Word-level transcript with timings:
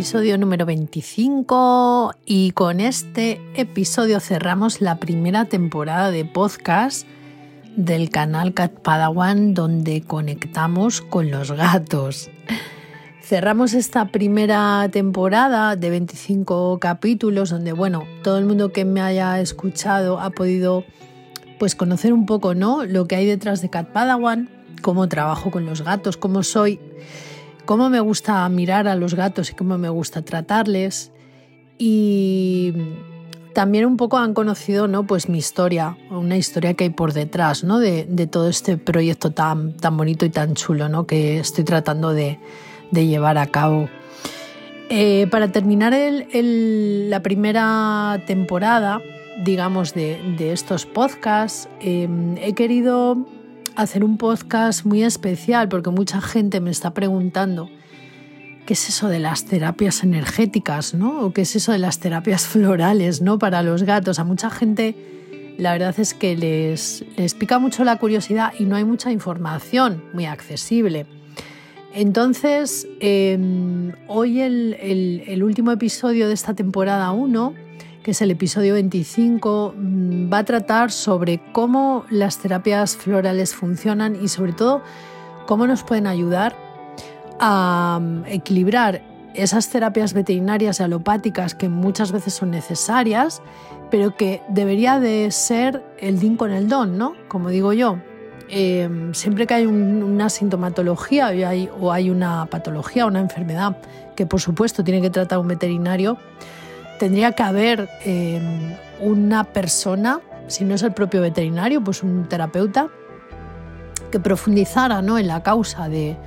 Episodio 0.00 0.38
número 0.38 0.64
25 0.64 2.14
y 2.24 2.52
con 2.52 2.80
este 2.80 3.38
episodio 3.54 4.18
cerramos 4.18 4.80
la 4.80 4.98
primera 4.98 5.44
temporada 5.44 6.10
de 6.10 6.24
podcast 6.24 7.06
del 7.76 8.08
canal 8.08 8.54
Cat 8.54 8.72
Padawan 8.80 9.52
donde 9.52 10.00
conectamos 10.00 11.02
con 11.02 11.30
los 11.30 11.52
gatos. 11.52 12.30
Cerramos 13.22 13.74
esta 13.74 14.06
primera 14.06 14.88
temporada 14.90 15.76
de 15.76 15.90
25 15.90 16.78
capítulos 16.78 17.50
donde, 17.50 17.72
bueno, 17.72 18.04
todo 18.22 18.38
el 18.38 18.46
mundo 18.46 18.72
que 18.72 18.86
me 18.86 19.02
haya 19.02 19.38
escuchado 19.38 20.18
ha 20.18 20.30
podido 20.30 20.82
pues 21.58 21.74
conocer 21.74 22.14
un 22.14 22.24
poco, 22.24 22.54
¿no? 22.54 22.86
Lo 22.86 23.06
que 23.06 23.16
hay 23.16 23.26
detrás 23.26 23.60
de 23.60 23.68
Cat 23.68 23.88
Padawan, 23.90 24.48
cómo 24.80 25.10
trabajo 25.10 25.50
con 25.50 25.66
los 25.66 25.82
gatos, 25.82 26.16
cómo 26.16 26.42
soy 26.42 26.80
cómo 27.64 27.90
me 27.90 28.00
gusta 28.00 28.48
mirar 28.48 28.88
a 28.88 28.96
los 28.96 29.14
gatos 29.14 29.50
y 29.50 29.54
cómo 29.54 29.78
me 29.78 29.88
gusta 29.88 30.22
tratarles. 30.22 31.12
Y 31.78 32.74
también 33.54 33.86
un 33.86 33.96
poco 33.96 34.18
han 34.18 34.34
conocido 34.34 34.86
¿no? 34.86 35.06
pues 35.06 35.28
mi 35.28 35.38
historia, 35.38 35.96
una 36.10 36.36
historia 36.36 36.74
que 36.74 36.84
hay 36.84 36.90
por 36.90 37.12
detrás 37.12 37.64
¿no? 37.64 37.78
de, 37.78 38.04
todo 38.30 38.48
este 38.48 38.76
proyecto 38.76 39.32
tan, 39.32 39.76
tan 39.76 39.96
bonito 39.96 40.24
y 40.24 40.30
tan 40.30 40.54
chulo 40.54 40.88
¿no? 40.88 41.06
que 41.06 41.38
estoy 41.38 41.64
tratando 41.64 42.12
de, 42.12 42.38
llevar 42.92 43.38
a 43.38 43.46
cabo. 43.46 43.88
Eh, 44.88 45.28
para 45.30 45.52
terminar 45.52 45.94
la 46.32 47.22
primera 47.22 48.22
temporada, 48.26 49.00
digamos, 49.44 49.94
de, 49.94 50.52
estos 50.52 50.86
podcasts, 50.86 51.68
eh, 51.80 52.08
he 52.42 52.54
querido 52.54 53.16
hacer 53.82 54.04
un 54.04 54.16
podcast 54.16 54.84
muy 54.84 55.02
especial 55.02 55.68
porque 55.68 55.90
mucha 55.90 56.20
gente 56.20 56.60
me 56.60 56.70
está 56.70 56.94
preguntando 56.94 57.70
qué 58.66 58.74
es 58.74 58.88
eso 58.88 59.08
de 59.08 59.18
las 59.18 59.46
terapias 59.46 60.02
energéticas, 60.02 60.94
¿no? 60.94 61.20
O 61.20 61.32
qué 61.32 61.42
es 61.42 61.56
eso 61.56 61.72
de 61.72 61.78
las 61.78 61.98
terapias 61.98 62.46
florales, 62.46 63.20
¿no? 63.20 63.38
Para 63.38 63.62
los 63.62 63.82
gatos. 63.82 64.18
A 64.18 64.24
mucha 64.24 64.50
gente 64.50 64.94
la 65.58 65.72
verdad 65.72 65.94
es 65.98 66.14
que 66.14 66.36
les, 66.36 67.04
les 67.16 67.34
pica 67.34 67.58
mucho 67.58 67.84
la 67.84 67.96
curiosidad 67.96 68.52
y 68.58 68.64
no 68.64 68.76
hay 68.76 68.84
mucha 68.84 69.12
información 69.12 70.02
muy 70.14 70.24
accesible. 70.24 71.06
Entonces, 71.92 72.86
em, 73.00 73.92
hoy 74.06 74.40
el, 74.40 74.76
el 75.26 75.42
último 75.42 75.72
episodio 75.72 76.28
de 76.28 76.34
esta 76.34 76.54
temporada 76.54 77.10
1 77.10 77.69
que 78.02 78.12
es 78.12 78.22
el 78.22 78.30
episodio 78.30 78.74
25, 78.74 79.74
mm, 79.76 80.32
va 80.32 80.38
a 80.38 80.44
tratar 80.44 80.90
sobre 80.90 81.40
cómo 81.52 82.04
las 82.10 82.38
terapias 82.38 82.96
florales 82.96 83.54
funcionan 83.54 84.16
y 84.22 84.28
sobre 84.28 84.52
todo 84.52 84.82
cómo 85.46 85.66
nos 85.66 85.82
pueden 85.82 86.06
ayudar 86.06 86.54
a 87.38 87.98
mm, 88.00 88.24
equilibrar 88.26 89.02
esas 89.34 89.68
terapias 89.68 90.12
veterinarias 90.12 90.80
y 90.80 90.82
alopáticas 90.82 91.54
que 91.54 91.68
muchas 91.68 92.10
veces 92.10 92.34
son 92.34 92.50
necesarias, 92.50 93.42
pero 93.90 94.16
que 94.16 94.42
debería 94.48 94.98
de 94.98 95.30
ser 95.30 95.84
el 95.98 96.18
din 96.18 96.36
con 96.36 96.50
el 96.50 96.68
don, 96.68 96.98
¿no? 96.98 97.14
Como 97.28 97.50
digo 97.50 97.72
yo. 97.72 97.98
Em, 98.48 99.14
siempre 99.14 99.46
que 99.46 99.54
hay 99.54 99.66
una 99.66 100.28
sintomatología 100.28 101.30
o 101.78 101.92
hay 101.92 102.10
una 102.10 102.46
patología, 102.46 103.06
una 103.06 103.20
enfermedad 103.20 103.76
que 104.16 104.26
por 104.26 104.40
supuesto 104.40 104.82
tiene 104.82 105.00
que 105.00 105.10
tratar 105.10 105.38
un 105.38 105.46
veterinario, 105.46 106.18
tendría 107.00 107.32
que 107.32 107.42
haber 107.42 107.88
em, 108.04 108.76
una 109.00 109.44
persona, 109.44 110.20
si 110.48 110.64
no 110.64 110.74
es 110.74 110.82
el 110.82 110.92
propio 110.92 111.22
veterinario, 111.22 111.82
pues 111.82 112.02
un 112.02 112.28
terapeuta, 112.28 112.88
que 114.12 114.20
profundizara 114.20 115.00
¿no? 115.00 115.16
en 115.16 115.26
la 115.26 115.42
causa 115.42 115.88
de, 115.88 116.18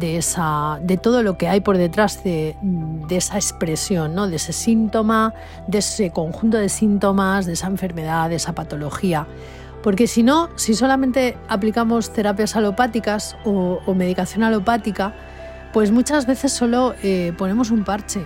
esa, 0.00 0.80
de 0.82 0.96
todo 0.96 1.22
lo 1.22 1.38
que 1.38 1.46
hay 1.46 1.60
por 1.60 1.78
detrás 1.78 2.24
de, 2.24 2.56
esa 3.08 3.36
expresión, 3.36 4.16
¿no? 4.16 4.26
de 4.26 4.34
ese 4.34 4.52
síntoma, 4.52 5.32
de 5.68 5.78
ese 5.78 6.10
conjunto 6.10 6.56
de 6.56 6.70
síntomas, 6.70 7.46
de 7.46 7.52
esa 7.52 7.68
enfermedad, 7.68 8.28
de 8.28 8.36
esa 8.36 8.52
patología. 8.52 9.28
Porque 9.84 10.08
si 10.08 10.24
no, 10.24 10.48
si 10.56 10.74
solamente 10.74 11.38
aplicamos 11.48 12.12
terapias 12.12 12.56
alopáticas 12.56 13.36
o, 13.44 13.80
medicación 13.94 14.42
alopática, 14.42 15.14
pues 15.72 15.92
muchas 15.92 16.26
veces 16.26 16.52
solo 16.52 16.96
eh, 17.04 17.32
ponemos 17.38 17.70
un 17.70 17.84
parche 17.84 18.24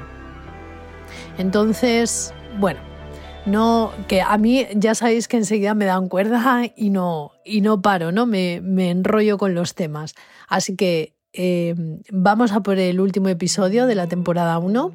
entonces, 1.38 2.34
bueno, 2.58 2.80
no, 3.46 3.92
que 4.06 4.20
a 4.20 4.36
mí 4.38 4.66
ya 4.74 4.94
sabéis 4.94 5.26
que 5.26 5.36
enseguida 5.36 5.74
me 5.74 5.86
dan 5.86 6.08
cuerda 6.08 6.62
y 6.76 6.90
no, 6.90 7.32
y 7.44 7.62
no 7.62 7.80
paro, 7.80 8.12
¿no? 8.12 8.26
Me, 8.26 8.56
enrollo 8.90 9.38
con 9.38 9.54
los 9.54 9.74
temas. 9.74 10.14
Así 10.48 10.76
que 10.76 11.14
eh, 11.32 11.74
vamos 12.10 12.52
a 12.52 12.60
por 12.60 12.78
el 12.78 13.00
último 13.00 13.28
episodio 13.28 13.86
de 13.86 13.94
la 13.94 14.06
temporada 14.06 14.58
1. 14.58 14.92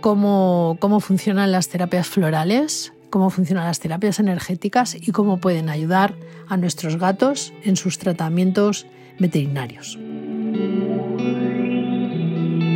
Cómo, 0.00 0.78
cómo 0.80 1.00
funcionan 1.00 1.52
las 1.52 1.68
terapias 1.68 2.06
florales, 2.06 2.92
cómo 3.10 3.28
funcionan 3.28 3.64
las 3.64 3.80
terapias 3.80 4.18
energéticas 4.18 4.94
y 4.94 5.12
cómo 5.12 5.38
pueden 5.38 5.68
ayudar 5.68 6.14
a 6.48 6.56
nuestros 6.56 6.96
gatos 6.96 7.52
en 7.64 7.76
sus 7.76 7.98
tratamientos 7.98 8.86
veterinarios. 9.18 9.98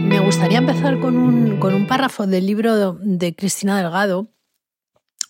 Me 0.05 0.21
gustaría 0.21 0.59
empezar 0.59 1.01
con 1.01 1.17
un, 1.17 1.87
párrafo 1.89 2.27
del 2.27 2.47
libro 2.47 2.93
de 2.95 3.35
Cristina 3.35 3.81
Delgado, 3.81 4.29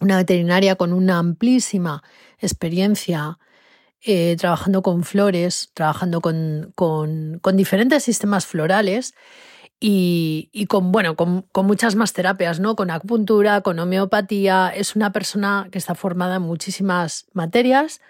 una 0.01 0.17
veterinaria 0.17 0.75
con 0.75 0.93
una 0.93 1.19
amplísima 1.19 2.03
experiencia 2.39 3.39
eh, 4.03 4.37
trabajando 4.37 4.83
con 4.83 5.05
flores, 5.05 5.71
trabajando 5.75 6.21
con, 6.21 7.41
diferentes 7.55 8.03
sistemas 8.03 8.47
florales 8.47 9.15
y, 9.79 10.67
con, 10.69 10.91
bueno, 10.91 11.15
con, 11.15 11.47
muchas 11.55 11.95
más 11.95 12.13
terapias, 12.13 12.59
¿no? 12.59 12.75
Con 12.75 12.91
acupuntura, 12.91 13.61
con 13.61 13.79
homeopatía. 13.79 14.73
Es 14.75 14.97
una 14.97 15.13
persona 15.13 15.69
que 15.71 15.79
está 15.79 15.95
formada 15.95 16.37
en 16.37 16.43
muchísimas 16.43 17.27
materias 17.33 18.01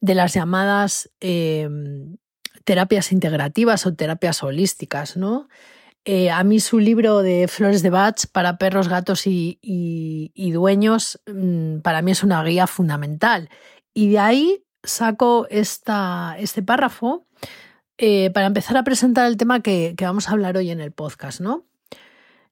de 0.00 0.14
las 0.14 0.34
llamadas 0.34 1.10
eh, 1.20 1.68
terapias 2.64 3.12
integrativas 3.12 3.86
o 3.86 3.94
terapias 3.94 4.42
holísticas, 4.42 5.16
¿no? 5.16 5.48
Eh, 6.10 6.30
a 6.30 6.42
mí 6.42 6.58
su 6.58 6.78
libro 6.78 7.20
de 7.20 7.48
Flores 7.48 7.82
de 7.82 7.90
Bach 7.90 8.28
para 8.32 8.56
perros, 8.56 8.88
gatos 8.88 9.26
y, 9.26 10.50
dueños, 10.54 11.20
mm, 11.26 11.80
para 11.80 12.00
mí 12.00 12.12
es 12.12 12.22
una 12.22 12.42
guía 12.42 12.66
fundamental. 12.66 13.50
Y 13.92 14.08
de 14.12 14.18
ahí 14.18 14.64
saco 14.82 15.46
este 15.50 16.62
párrafo 16.64 17.26
eh, 17.98 18.30
para 18.30 18.46
empezar 18.46 18.78
a 18.78 18.84
presentar 18.84 19.26
el 19.26 19.36
tema 19.36 19.60
que, 19.60 19.94
vamos 20.00 20.30
a 20.30 20.32
hablar 20.32 20.56
hoy 20.56 20.70
en 20.70 20.80
el 20.80 20.92
podcast. 20.92 21.42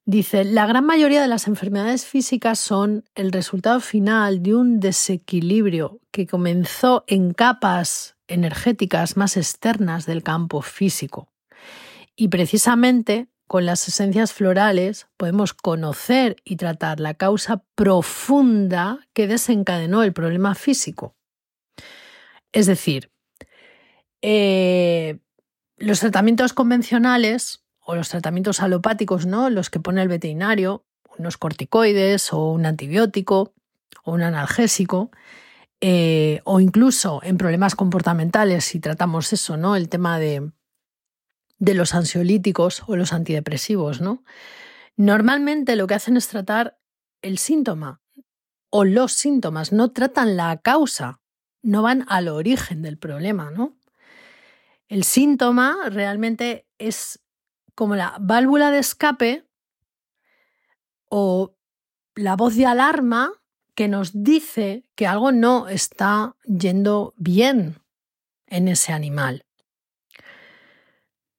Dice, 0.04 0.44
la 0.44 0.66
gran 0.66 0.84
mayoría 0.84 1.22
de 1.22 1.28
las 1.28 1.48
enfermedades 1.48 2.04
físicas 2.04 2.58
son 2.58 3.04
el 3.14 3.32
resultado 3.32 3.80
final 3.80 4.42
de 4.42 4.54
un 4.54 4.80
desequilibrio 4.80 5.98
que 6.10 6.26
comenzó 6.26 7.04
en 7.06 7.32
capas 7.32 8.18
energéticas 8.28 9.16
más 9.16 9.38
externas 9.38 10.04
del 10.04 10.22
campo 10.22 10.60
físico. 10.60 11.30
Y 12.16 12.28
precisamente 12.28 13.28
con 13.46 13.66
las 13.66 13.86
esencias 13.88 14.32
florales 14.32 15.06
podemos 15.16 15.54
conocer 15.54 16.36
y 16.44 16.56
tratar 16.56 17.00
la 17.00 17.14
causa 17.14 17.62
profunda 17.74 19.06
que 19.12 19.26
desencadenó 19.26 20.02
el 20.02 20.12
problema 20.12 20.54
físico. 20.54 21.14
Es 22.52 22.66
decir, 22.66 23.10
eh, 24.22 25.18
los 25.76 26.00
tratamientos 26.00 26.52
convencionales 26.52 27.62
o 27.78 27.94
los 27.94 28.08
tratamientos 28.08 28.60
alopáticos, 28.60 29.26
¿no? 29.26 29.50
Los 29.50 29.70
que 29.70 29.78
pone 29.78 30.02
el 30.02 30.08
veterinario, 30.08 30.84
unos 31.18 31.36
corticoides 31.36 32.32
o 32.32 32.50
un 32.50 32.66
antibiótico 32.66 33.54
o 34.02 34.12
un 34.12 34.22
analgésico, 34.22 35.10
eh, 35.80 36.40
o 36.44 36.60
incluso 36.60 37.20
en 37.22 37.36
problemas 37.36 37.74
comportamentales, 37.74 38.64
si 38.64 38.80
tratamos 38.80 39.32
eso, 39.32 39.56
¿no? 39.56 39.76
El 39.76 39.88
tema 39.88 40.18
de 40.18 40.50
de 41.58 41.74
los 41.74 41.94
ansiolíticos 41.94 42.82
o 42.86 42.96
los 42.96 43.12
antidepresivos, 43.12 44.00
¿no? 44.00 44.24
Normalmente 44.96 45.76
lo 45.76 45.86
que 45.86 45.94
hacen 45.94 46.16
es 46.16 46.28
tratar 46.28 46.78
el 47.22 47.38
síntoma 47.38 48.00
o 48.70 48.84
los 48.84 49.12
síntomas, 49.12 49.72
no 49.72 49.92
tratan 49.92 50.36
la 50.36 50.56
causa, 50.58 51.20
no 51.62 51.82
van 51.82 52.04
al 52.08 52.28
origen 52.28 52.82
del 52.82 52.98
problema, 52.98 53.50
¿no? 53.50 53.76
El 54.88 55.04
síntoma 55.04 55.88
realmente 55.88 56.66
es 56.78 57.20
como 57.74 57.96
la 57.96 58.16
válvula 58.20 58.70
de 58.70 58.78
escape 58.78 59.44
o 61.08 61.56
la 62.14 62.36
voz 62.36 62.56
de 62.56 62.66
alarma 62.66 63.32
que 63.74 63.88
nos 63.88 64.22
dice 64.22 64.84
que 64.94 65.06
algo 65.06 65.32
no 65.32 65.68
está 65.68 66.36
yendo 66.44 67.14
bien 67.16 67.82
en 68.46 68.68
ese 68.68 68.92
animal. 68.92 69.45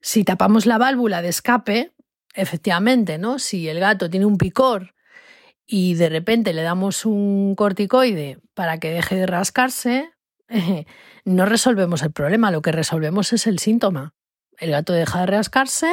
Si 0.08 0.24
tapamos 0.24 0.66
la 0.66 0.78
válvula 0.78 1.22
de 1.22 1.28
escape, 1.28 1.94
efectivamente, 2.34 3.18
¿no? 3.18 3.40
Si 3.40 3.68
el 3.68 3.82
gato 3.82 4.10
tiene 4.10 4.26
un 4.26 4.38
picor 4.38 4.96
y 5.66 5.96
de 5.96 6.08
repente 6.08 6.54
le 6.54 6.62
damos 6.62 7.06
un 7.06 7.56
corticoide 7.56 8.40
para 8.54 8.78
que 8.78 8.90
deje 8.90 9.18
de 9.18 9.26
rascarse, 9.26 10.14
no 11.26 11.46
resolvemos 11.46 12.04
el 12.04 12.14
problema, 12.14 12.52
lo 12.52 12.62
que 12.62 12.72
resolvemos 12.72 13.34
es 13.34 13.48
el 13.48 13.60
síntoma. 13.60 14.16
El 14.58 14.72
gato 14.72 14.94
deja 14.94 15.20
de 15.20 15.26
rascarse, 15.26 15.92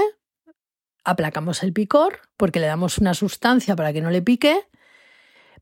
aplacamos 1.02 1.64
el 1.64 1.72
picor 1.72 2.20
porque 2.36 2.60
le 2.60 2.68
damos 2.68 2.98
una 2.98 3.14
sustancia 3.14 3.74
para 3.74 3.92
que 3.92 4.00
no 4.00 4.10
le 4.10 4.22
pique, 4.22 4.60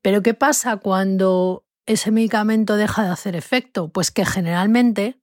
pero 0.03 0.23
¿qué 0.23 0.35
pasa 0.35 0.77
cuando 0.77 1.65
ese 1.87 2.11
medicamento 2.11 2.77
deja 2.77 3.03
de 3.05 3.13
hacer 3.13 3.35
efecto? 3.35 3.89
Pues 3.89 4.11
que 4.11 4.27
generalmente 4.27 5.22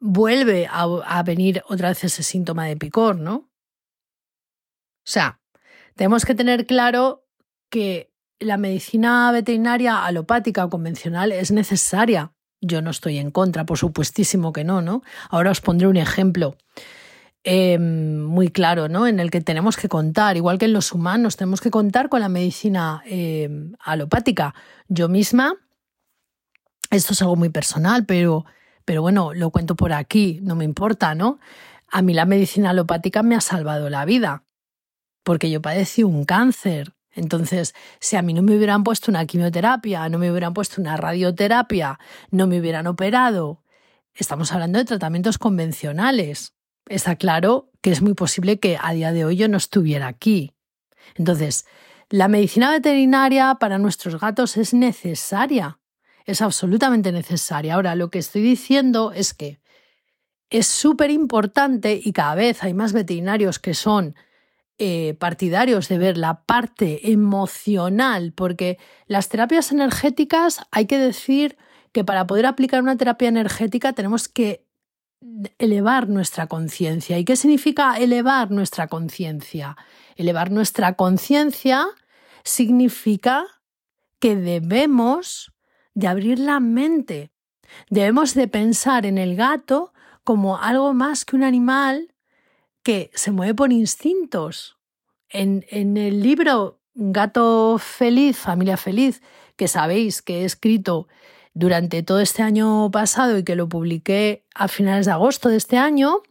vuelve 0.00 0.68
a, 0.70 1.22
venir 1.22 1.62
otra 1.68 1.88
vez 1.88 2.04
ese 2.04 2.22
síntoma 2.22 2.66
de 2.66 2.76
picor, 2.76 3.18
¿no? 3.18 3.34
O 3.36 5.10
sea, 5.10 5.40
tenemos 5.94 6.24
que 6.24 6.34
tener 6.34 6.66
claro 6.66 7.24
que 7.70 8.12
la 8.38 8.56
medicina 8.56 9.32
veterinaria 9.32 10.04
alopática 10.04 10.64
o 10.64 10.70
convencional 10.70 11.32
es 11.32 11.50
necesaria. 11.50 12.32
Yo 12.60 12.82
no 12.82 12.90
estoy 12.90 13.18
en 13.18 13.30
contra, 13.30 13.66
por 13.66 13.78
supuestísimo 13.78 14.52
que 14.52 14.64
no, 14.64 14.82
¿no? 14.82 15.02
Ahora 15.30 15.50
os 15.50 15.60
pondré 15.60 15.86
un 15.88 15.96
ejemplo 15.96 16.56
em, 17.42 18.22
muy 18.22 18.48
claro, 18.48 18.88
¿no? 18.88 19.06
En 19.06 19.20
el 19.20 19.30
que 19.30 19.40
tenemos 19.40 19.76
que 19.76 19.88
contar, 19.88 20.36
igual 20.36 20.58
que 20.58 20.66
en 20.66 20.72
los 20.72 20.92
humanos, 20.92 21.36
tenemos 21.36 21.60
que 21.60 21.70
contar 21.70 22.08
con 22.08 22.20
la 22.20 22.28
medicina 22.28 23.02
em, 23.06 23.72
alopática. 23.80 24.54
Yo 24.88 25.08
misma, 25.08 25.54
esto 26.90 27.12
es 27.12 27.22
algo 27.22 27.36
muy 27.36 27.48
personal, 27.48 28.06
pero, 28.06 28.44
pero 28.88 29.02
bueno, 29.02 29.34
lo 29.34 29.50
cuento 29.50 29.76
por 29.76 29.92
aquí, 29.92 30.40
no 30.42 30.54
me 30.54 30.64
importa, 30.64 31.14
¿no? 31.14 31.40
A 31.88 32.00
mí 32.00 32.14
la 32.14 32.24
medicina 32.24 32.70
alopática 32.70 33.22
me 33.22 33.34
ha 33.34 33.42
salvado 33.42 33.90
la 33.90 34.06
vida, 34.06 34.44
porque 35.24 35.50
yo 35.50 35.60
padecí 35.60 36.04
un 36.04 36.24
cáncer 36.24 36.94
entonces, 37.12 37.74
si 38.00 38.16
a 38.16 38.22
mí 38.22 38.32
no 38.32 38.40
me 38.40 38.56
hubieran 38.56 38.84
puesto 38.84 39.10
una 39.10 39.26
quimioterapia, 39.26 40.08
no 40.08 40.18
me 40.18 40.30
hubieran 40.30 40.54
puesto 40.54 40.80
una 40.80 40.96
radioterapia, 40.96 41.98
no 42.30 42.46
me 42.46 42.60
hubieran 42.60 42.86
operado, 42.86 43.62
estamos 44.14 44.52
hablando 44.52 44.78
de 44.78 44.86
tratamientos 44.86 45.36
convencionales. 45.36 46.54
Está 46.86 47.16
claro 47.16 47.70
que 47.82 47.90
es 47.90 48.00
muy 48.00 48.14
posible 48.14 48.58
que 48.58 48.78
a 48.80 48.94
día 48.94 49.12
de 49.12 49.26
hoy 49.26 49.36
yo 49.36 49.48
no 49.48 49.58
estuviera 49.58 50.06
aquí. 50.06 50.54
Entonces, 51.14 51.66
la 52.08 52.28
medicina 52.28 52.70
veterinaria 52.70 53.56
para 53.60 53.76
nuestros 53.76 54.18
gatos 54.18 54.56
es 54.56 54.72
necesaria, 54.72 55.78
es 56.28 56.42
absolutamente 56.42 57.10
necesaria. 57.10 57.74
Ahora, 57.74 57.94
lo 57.94 58.10
que 58.10 58.18
estoy 58.18 58.42
diciendo 58.42 59.12
es 59.12 59.32
que 59.32 59.60
es 60.50 60.66
súper 60.66 61.10
importante 61.10 61.98
y 62.04 62.12
cada 62.12 62.34
vez 62.34 62.62
hay 62.62 62.74
más 62.74 62.92
veterinarios 62.92 63.58
que 63.58 63.72
son 63.72 64.14
eh, 64.76 65.14
partidarios 65.18 65.88
de 65.88 65.96
ver 65.96 66.18
la 66.18 66.42
parte 66.44 67.10
emocional, 67.10 68.34
porque 68.34 68.78
las 69.06 69.30
terapias 69.30 69.72
energéticas 69.72 70.60
hay 70.70 70.84
que 70.84 70.98
decir 70.98 71.56
que 71.92 72.04
para 72.04 72.26
poder 72.26 72.44
aplicar 72.44 72.82
una 72.82 72.98
terapia 72.98 73.30
energética 73.30 73.94
tenemos 73.94 74.28
que 74.28 74.66
elevar 75.58 76.10
nuestra 76.10 76.46
conciencia. 76.46 77.18
¿Y 77.18 77.24
qué 77.24 77.36
significa 77.36 77.96
elevar 77.96 78.50
nuestra 78.50 78.86
conciencia? 78.86 79.78
Elevar 80.14 80.50
nuestra 80.50 80.92
conciencia 80.92 81.86
significa 82.44 83.46
que 84.20 84.36
debemos 84.36 85.52
de 85.94 86.08
abrir 86.08 86.38
la 86.38 86.60
mente. 86.60 87.30
Debemos 87.90 88.34
de 88.34 88.48
pensar 88.48 89.06
en 89.06 89.18
el 89.18 89.36
gato 89.36 89.92
como 90.24 90.58
algo 90.58 90.94
más 90.94 91.24
que 91.24 91.36
un 91.36 91.42
animal 91.42 92.14
que 92.82 93.10
se 93.14 93.30
mueve 93.30 93.54
por 93.54 93.72
instintos. 93.72 94.78
En, 95.28 95.64
en 95.70 95.96
el 95.96 96.22
libro 96.22 96.80
Gato 96.94 97.78
Feliz, 97.78 98.36
Familia 98.38 98.76
Feliz, 98.76 99.22
que 99.56 99.68
sabéis 99.68 100.22
que 100.22 100.40
he 100.40 100.44
escrito 100.44 101.08
durante 101.54 102.02
todo 102.02 102.20
este 102.20 102.42
año 102.42 102.90
pasado 102.90 103.36
y 103.38 103.44
que 103.44 103.56
lo 103.56 103.68
publiqué 103.68 104.44
a 104.54 104.68
finales 104.68 105.06
de 105.06 105.12
agosto 105.12 105.48
de 105.48 105.56
este 105.56 105.76
año, 105.76 106.22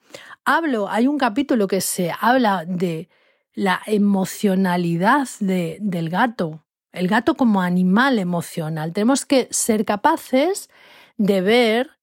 hablo, 0.45 0.89
hay 0.89 1.07
un 1.07 1.17
capítulo 1.17 1.67
que 1.67 1.81
se 1.81 2.11
habla 2.19 2.63
de 2.65 3.09
la 3.53 3.81
emocionalidad 3.85 5.27
de, 5.39 5.77
del 5.81 6.09
gato, 6.09 6.63
el 6.91 7.07
gato 7.07 7.35
como 7.35 7.61
animal 7.61 8.19
emocional. 8.19 8.93
Tenemos 8.93 9.25
que 9.25 9.47
ser 9.51 9.85
capaces 9.85 10.69
de 11.17 11.41
ver 11.41 11.97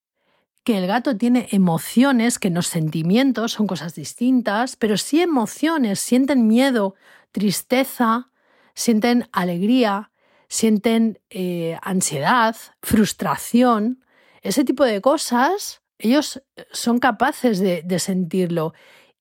que 0.65 0.79
el 0.79 0.87
gato 0.87 1.17
tiene 1.17 1.49
emociones, 1.51 2.39
que 2.39 2.51
no 2.51 2.63
sentimientos, 2.63 3.53
son 3.53 3.67
cosas 3.67 3.95
distintas, 3.95 4.77
pero 4.77 4.97
sí 4.97 5.21
emociones, 5.21 6.01
sienten 6.01 6.47
miedo, 6.47 6.95
tristeza, 7.33 8.31
sienten 8.75 9.29
alegría, 9.33 10.11
sienten 10.49 11.21
eh, 11.29 11.79
ansiedad, 11.83 12.57
frustración, 12.83 14.05
ese 14.41 14.65
tipo 14.65 14.85
de 14.85 15.01
cosas, 15.01 15.83
ellos 15.99 16.43
son 16.73 16.99
capaces 16.99 17.59
de, 17.59 17.83
de 17.83 17.99
sentirlo. 17.99 18.73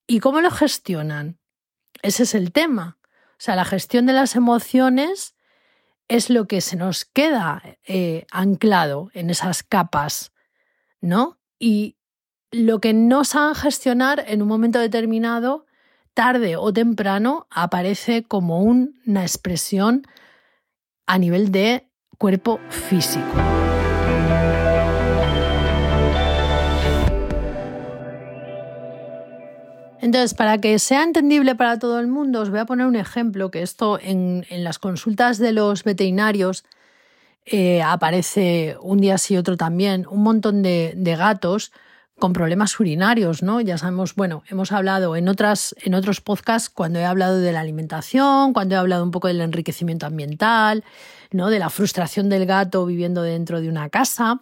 ¿Y 0.06 0.20
cómo 0.20 0.40
lo 0.40 0.50
gestionan? 0.50 1.38
Ese 2.02 2.24
es 2.24 2.34
el 2.34 2.52
tema. 2.52 2.98
O 3.32 3.40
sea, 3.44 3.56
la 3.56 3.64
gestión 3.64 4.06
de 4.06 4.12
las 4.12 4.36
emociones 4.36 5.33
es 6.08 6.30
lo 6.30 6.46
que 6.46 6.60
se 6.60 6.76
nos 6.76 7.04
queda 7.04 7.62
eh, 7.86 8.26
anclado 8.30 9.10
en 9.14 9.30
esas 9.30 9.62
capas 9.62 10.32
¿no? 11.04 11.38
Y 11.58 11.96
lo 12.50 12.80
que 12.80 12.92
no 12.94 13.24
saben 13.24 13.54
gestionar 13.54 14.24
en 14.26 14.42
un 14.42 14.48
momento 14.48 14.78
determinado, 14.78 15.66
tarde 16.14 16.56
o 16.56 16.72
temprano, 16.72 17.46
aparece 17.50 18.24
como 18.24 18.62
una 18.62 19.22
expresión 19.22 20.02
a 21.06 21.18
nivel 21.18 21.52
de 21.52 21.90
cuerpo 22.18 22.58
físico. 22.70 23.53
Entonces, 30.04 30.34
para 30.34 30.58
que 30.58 30.78
sea 30.78 31.02
entendible 31.02 31.54
para 31.54 31.78
todo 31.78 31.98
el 31.98 32.08
mundo, 32.08 32.42
os 32.42 32.50
voy 32.50 32.58
a 32.58 32.66
poner 32.66 32.84
un 32.84 32.94
ejemplo, 32.94 33.50
que 33.50 33.62
esto 33.62 33.98
en, 33.98 34.44
las 34.50 34.78
consultas 34.78 35.38
de 35.38 35.52
los 35.52 35.82
veterinarios 35.82 36.66
eh, 37.46 37.80
aparece 37.80 38.76
un 38.82 39.00
día 39.00 39.16
sí 39.16 39.38
otro 39.38 39.56
también 39.56 40.06
un 40.10 40.22
montón 40.22 40.62
de, 40.62 40.92
gatos 41.16 41.72
con 42.18 42.34
problemas 42.34 42.78
urinarios, 42.78 43.42
¿no? 43.42 43.62
Ya 43.62 43.78
sabemos, 43.78 44.14
bueno, 44.14 44.42
hemos 44.50 44.72
hablado 44.72 45.16
en, 45.16 45.26
otras, 45.26 45.74
en 45.82 45.94
otros 45.94 46.20
podcasts 46.20 46.68
cuando 46.68 46.98
he 46.98 47.06
hablado 47.06 47.38
de 47.38 47.52
la 47.52 47.60
alimentación, 47.60 48.52
cuando 48.52 48.74
he 48.74 48.78
hablado 48.78 49.04
un 49.04 49.10
poco 49.10 49.28
del 49.28 49.40
enriquecimiento 49.40 50.04
ambiental, 50.04 50.84
¿no? 51.30 51.48
De 51.48 51.58
la 51.58 51.70
frustración 51.70 52.28
del 52.28 52.44
gato 52.44 52.84
viviendo 52.84 53.22
dentro 53.22 53.62
de 53.62 53.70
una 53.70 53.88
casa, 53.88 54.40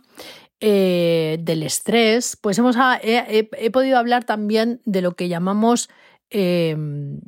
eh, 0.62 1.36
del 1.40 1.62
estrés, 1.62 2.38
pues 2.40 2.56
hemos, 2.58 2.76
he, 3.02 3.70
podido 3.70 3.98
hablar 3.98 4.24
también 4.24 4.80
de 4.86 5.02
lo 5.02 5.12
que 5.12 5.28
llamamos 5.28 5.90
em, 6.30 7.20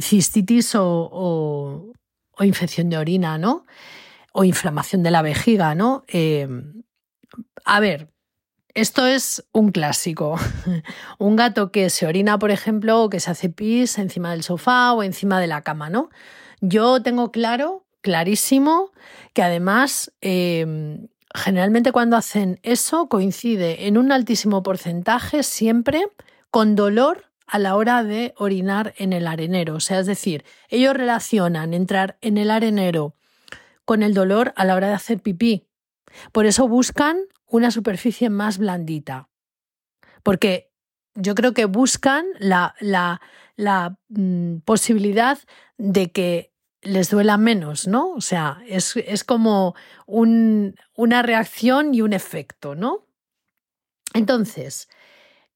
cistitis 0.00 0.74
o, 0.74 1.92
o 2.38 2.44
infección 2.44 2.88
de 2.90 2.96
orina, 2.96 3.38
¿no? 3.38 3.64
o 4.32 4.44
inflamación 4.44 5.02
de 5.02 5.10
la 5.10 5.22
vejiga, 5.22 5.74
¿no? 5.74 6.04
Eh, 6.08 6.48
a 7.64 7.80
ver, 7.80 8.08
esto 8.74 9.06
es 9.06 9.44
un 9.52 9.70
clásico. 9.70 10.36
un 11.18 11.36
gato 11.36 11.70
que 11.70 11.90
se 11.90 12.06
orina, 12.06 12.38
por 12.38 12.50
ejemplo, 12.50 13.02
o 13.02 13.10
que 13.10 13.20
se 13.20 13.30
hace 13.30 13.50
pis 13.50 13.98
encima 13.98 14.32
del 14.32 14.42
sofá 14.42 14.92
o 14.94 15.02
encima 15.02 15.38
de 15.40 15.46
la 15.46 15.62
cama, 15.62 15.90
¿no? 15.90 16.08
Yo 16.60 17.02
tengo 17.02 17.30
claro, 17.30 17.84
clarísimo, 18.00 18.92
que 19.34 19.42
además 19.42 20.12
eh, 20.22 21.06
generalmente 21.34 21.92
cuando 21.92 22.16
hacen 22.16 22.60
eso 22.62 23.08
coincide 23.08 23.86
en 23.86 23.98
un 23.98 24.12
altísimo 24.12 24.62
porcentaje 24.62 25.42
siempre 25.42 26.06
con 26.50 26.74
dolor 26.74 27.26
a 27.46 27.58
la 27.58 27.76
hora 27.76 28.02
de 28.04 28.34
orinar 28.36 28.94
en 28.96 29.12
el 29.12 29.26
arenero. 29.26 29.74
O 29.74 29.80
sea, 29.80 30.00
es 30.00 30.06
decir, 30.06 30.44
ellos 30.68 30.94
relacionan 30.94 31.74
entrar 31.74 32.18
en 32.20 32.38
el 32.38 32.50
arenero 32.50 33.14
con 33.84 34.02
el 34.02 34.14
dolor 34.14 34.52
a 34.56 34.64
la 34.64 34.74
hora 34.74 34.88
de 34.88 34.94
hacer 34.94 35.20
pipí. 35.20 35.66
Por 36.32 36.46
eso 36.46 36.68
buscan 36.68 37.18
una 37.46 37.70
superficie 37.70 38.30
más 38.30 38.58
blandita. 38.58 39.28
Porque 40.22 40.70
yo 41.14 41.34
creo 41.34 41.52
que 41.52 41.66
buscan 41.66 42.26
la, 42.38 42.74
la, 42.80 43.20
la 43.56 43.98
mm, 44.08 44.58
posibilidad 44.58 45.38
de 45.76 46.10
que 46.10 46.51
les 46.82 47.10
duela 47.10 47.36
menos, 47.38 47.86
¿no? 47.86 48.10
O 48.12 48.20
sea, 48.20 48.60
es, 48.68 48.96
es 48.96 49.24
como 49.24 49.74
un, 50.06 50.74
una 50.94 51.22
reacción 51.22 51.94
y 51.94 52.02
un 52.02 52.12
efecto, 52.12 52.74
¿no? 52.74 53.06
Entonces, 54.14 54.88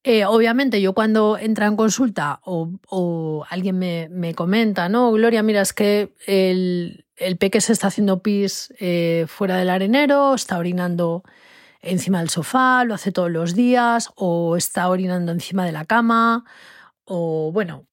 Eh, 0.03 0.25
obviamente, 0.25 0.81
yo 0.81 0.93
cuando 0.93 1.37
entra 1.37 1.65
en 1.67 1.75
consulta 1.75 2.39
o, 2.45 3.45
alguien 3.49 3.77
me, 3.79 4.33
comenta, 4.35 4.87
no, 4.89 5.11
Gloria, 5.11 5.43
mira, 5.43 5.61
es 5.61 5.73
que 5.73 6.13
el, 6.27 7.05
el 7.17 7.37
peque 7.37 7.59
se 7.61 7.73
está 7.73 7.87
haciendo 7.87 8.21
pis 8.23 8.73
eh, 8.79 9.25
fuera 9.27 9.57
del 9.57 9.69
arenero, 9.69 10.33
está 10.35 10.57
orinando 10.59 11.23
encima 11.81 12.19
del 12.19 12.29
sofá, 12.29 12.85
lo 12.85 12.93
hace 12.93 13.11
todos 13.11 13.31
los 13.31 13.53
días, 13.55 14.09
o 14.15 14.55
está 14.57 14.87
orinando 14.89 15.31
encima 15.33 15.65
de 15.65 15.73
la 15.73 15.85
cama, 15.85 16.45
o 17.05 17.51
bueno, 17.51 17.85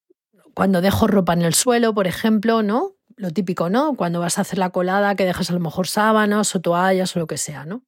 cuando 0.55 0.81
dejo 0.81 1.07
ropa 1.09 1.33
en 1.33 1.43
el 1.43 1.55
suelo, 1.55 1.95
por 1.95 2.07
ejemplo, 2.07 2.62
¿no? 2.62 2.94
Lo 3.16 3.30
típico, 3.30 3.71
¿no? 3.71 3.94
Cuando 3.94 4.21
vas 4.21 4.38
a 4.38 4.40
hacer 4.42 4.59
la 4.59 4.71
colada, 4.71 5.14
que 5.14 5.25
dejas 5.25 5.50
a 5.50 5.54
lo 5.54 5.61
mejor 5.61 5.87
sábanas 5.87 6.54
o 6.54 6.61
toallas 6.61 7.14
o 7.16 7.21
lo 7.21 7.26
que 7.26 7.38
sea, 7.38 7.64
¿no? 7.64 7.83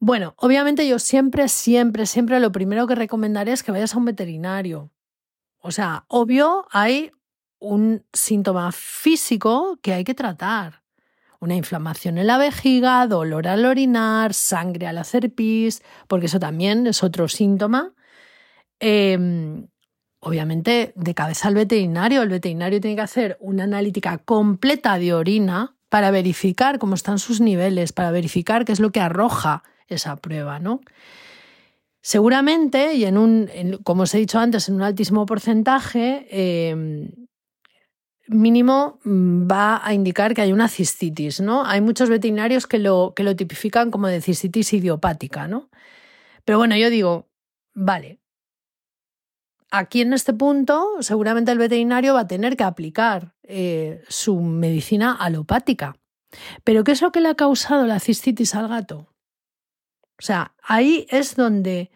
Bueno, 0.00 0.34
obviamente 0.36 0.86
yo 0.86 0.98
siempre, 0.98 1.48
siempre, 1.48 2.06
siempre 2.06 2.38
lo 2.38 2.52
primero 2.52 2.86
que 2.86 2.94
recomendaré 2.94 3.52
es 3.52 3.62
que 3.62 3.72
vayas 3.72 3.94
a 3.94 3.98
un 3.98 4.04
veterinario. 4.04 4.92
O 5.60 5.72
sea, 5.72 6.04
obvio, 6.08 6.66
hay 6.70 7.10
un 7.58 8.04
síntoma 8.12 8.70
físico 8.70 9.78
que 9.82 9.94
hay 9.94 10.04
que 10.04 10.14
tratar. 10.14 10.82
Una 11.40 11.56
inflamación 11.56 12.18
en 12.18 12.26
la 12.26 12.38
vejiga, 12.38 13.06
dolor 13.06 13.48
al 13.48 13.64
orinar, 13.64 14.34
sangre 14.34 14.86
al 14.86 14.98
hacer 14.98 15.32
pis, 15.32 15.82
porque 16.06 16.26
eso 16.26 16.38
también 16.38 16.86
es 16.86 17.02
otro 17.02 17.28
síntoma. 17.28 17.94
Em, 18.80 19.68
obviamente, 20.20 20.92
de 20.96 21.14
cabeza 21.14 21.48
al 21.48 21.54
veterinario. 21.54 22.22
El 22.22 22.28
veterinario 22.28 22.80
tiene 22.80 22.96
que 22.96 23.02
hacer 23.02 23.36
una 23.40 23.64
analítica 23.64 24.18
completa 24.18 24.98
de 24.98 25.14
orina 25.14 25.76
para 25.88 26.10
verificar 26.10 26.78
cómo 26.78 26.94
están 26.94 27.18
sus 27.18 27.40
niveles, 27.40 27.92
para 27.92 28.10
verificar 28.10 28.64
qué 28.64 28.72
es 28.72 28.80
lo 28.80 28.90
que 28.90 29.00
arroja 29.00 29.62
esa 29.86 30.16
prueba, 30.16 30.58
¿no? 30.58 30.80
Seguramente, 32.00 32.94
y 32.94 33.04
en 33.04 33.18
un, 33.18 33.50
como 33.82 34.02
os 34.02 34.14
he 34.14 34.18
dicho 34.18 34.38
antes, 34.38 34.68
en 34.68 34.76
un 34.76 34.82
altísimo 34.82 35.26
porcentaje, 35.26 36.26
em, 36.30 37.10
mínimo 38.28 39.00
mm, 39.04 39.50
va 39.50 39.80
a 39.84 39.94
indicar 39.94 40.34
que 40.34 40.42
hay 40.42 40.52
una 40.52 40.68
cistitis, 40.68 41.40
¿no? 41.40 41.64
Hay 41.64 41.80
muchos 41.80 42.08
veterinarios 42.08 42.66
que 42.66 42.78
lo, 42.78 43.14
que 43.16 43.24
lo 43.24 43.34
tipifican 43.34 43.90
como 43.90 44.08
de 44.08 44.20
cistitis 44.20 44.72
idiopática, 44.72 45.48
¿no? 45.48 45.70
Pero 46.44 46.58
bueno, 46.58 46.76
yo 46.76 46.90
digo, 46.90 47.28
vale, 47.74 48.20
aquí 49.70 50.00
en 50.00 50.12
este 50.12 50.32
punto 50.32 50.86
seguramente 51.00 51.52
el 51.52 51.58
veterinario 51.58 52.14
va 52.14 52.20
a 52.20 52.26
tener 52.26 52.56
que 52.56 52.64
aplicar 52.64 53.34
eh, 53.42 54.02
su 54.08 54.40
medicina 54.40 55.12
alopática. 55.12 55.96
Pero 56.64 56.84
¿qué 56.84 56.92
es 56.92 57.02
lo 57.02 57.12
que 57.12 57.20
le 57.20 57.28
ha 57.28 57.34
causado 57.34 57.86
la 57.86 58.00
cistitis 58.00 58.54
al 58.54 58.68
gato? 58.68 59.08
O 60.18 60.22
sea, 60.22 60.54
ahí 60.62 61.06
es 61.10 61.36
donde 61.36 61.90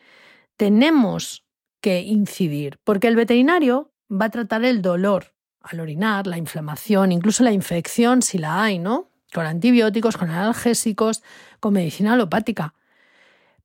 tenemos 0.56 1.44
que 1.80 2.00
incidir, 2.00 2.78
porque 2.84 3.08
el 3.08 3.16
veterinario 3.16 3.92
va 4.10 4.26
a 4.26 4.30
tratar 4.30 4.64
el 4.64 4.80
dolor 4.80 5.34
al 5.60 5.80
orinar, 5.80 6.26
la 6.26 6.38
inflamación, 6.38 7.12
incluso 7.12 7.42
la 7.42 7.52
infección 7.52 8.22
si 8.22 8.38
la 8.38 8.62
hay, 8.62 8.78
¿no? 8.78 9.10
Con 9.34 9.46
antibióticos, 9.46 10.16
con 10.16 10.30
analgésicos, 10.30 11.22
con 11.60 11.74
medicina 11.74 12.14
alopática. 12.14 12.74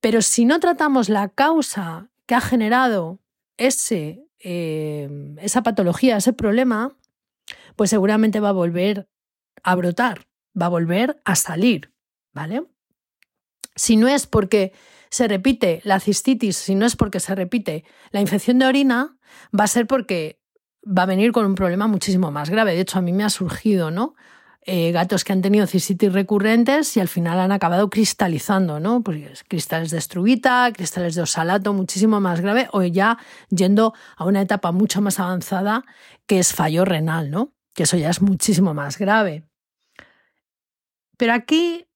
Pero 0.02 0.22
si 0.22 0.46
no 0.46 0.60
tratamos 0.60 1.10
la 1.10 1.30
causa 1.30 2.10
que 2.26 2.36
ha 2.36 2.42
generado 2.42 3.20
ese, 3.58 4.28
eh, 4.40 5.36
esa 5.42 5.64
patología, 5.64 6.18
ese 6.18 6.34
problema, 6.34 6.96
pues 7.76 7.90
seguramente 7.90 8.40
va 8.40 8.50
a 8.50 8.54
volver 8.54 9.10
a 9.64 9.76
brotar, 9.76 10.28
va 10.60 10.68
a 10.68 10.70
volver 10.70 11.22
a 11.26 11.36
salir, 11.36 11.94
¿vale? 12.34 12.64
Si 13.76 13.98
no 13.98 14.08
es 14.08 14.28
porque 14.28 14.74
se 15.10 15.28
repite 15.28 15.82
la 15.84 16.00
cistitis, 16.00 16.58
si 16.58 16.76
no 16.76 16.86
es 16.86 16.96
porque 16.96 17.20
se 17.20 17.36
repite 17.36 17.86
la 18.12 18.22
infección 18.22 18.60
de 18.60 18.66
orina, 18.66 19.18
va 19.58 19.66
a 19.66 19.68
ser 19.68 19.88
porque 19.88 20.40
va 20.86 21.04
a 21.04 21.08
venir 21.08 21.32
con 21.32 21.46
un 21.46 21.56
problema 21.56 21.88
muchísimo 21.88 22.32
más 22.32 22.50
grave. 22.50 22.74
De 22.74 22.82
hecho, 22.82 23.00
a 23.00 23.02
mí 23.02 23.14
me 23.14 23.24
ha 23.24 23.30
surgido, 23.30 23.92
¿no? 23.92 24.16
Eh, 24.69 24.91
gatos 24.91 25.24
que 25.24 25.31
han 25.31 25.41
tenido 25.41 25.65
cistitis 25.65 26.12
recurrentes 26.12 26.97
y 26.97 27.00
al 27.00 27.07
final 27.07 27.39
han 27.39 27.53
acabado 27.53 27.89
cristalizando, 27.89 28.81
¿no? 28.81 29.01
Pues 29.01 29.45
cristales 29.45 29.91
de 29.91 29.97
estrubita, 29.97 30.69
cristales 30.74 31.15
de 31.15 31.21
osalato, 31.21 31.71
muchísimo 31.71 32.19
más 32.19 32.41
grave, 32.41 32.67
o 32.74 32.83
ya 32.83 33.17
yendo 33.47 33.93
a 34.17 34.25
una 34.25 34.41
etapa 34.41 34.74
mucho 34.74 35.00
más 35.00 35.21
avanzada 35.21 35.86
que 36.25 36.39
es 36.39 36.53
fallo 36.53 36.83
renal, 36.83 37.31
¿no? 37.31 37.53
Que 37.74 37.83
eso 37.83 37.95
ya 37.95 38.09
es 38.09 38.21
muchísimo 38.21 38.74
más 38.74 38.97
grave. 38.97 39.45
Pero 41.15 41.31
aquí 41.31 41.88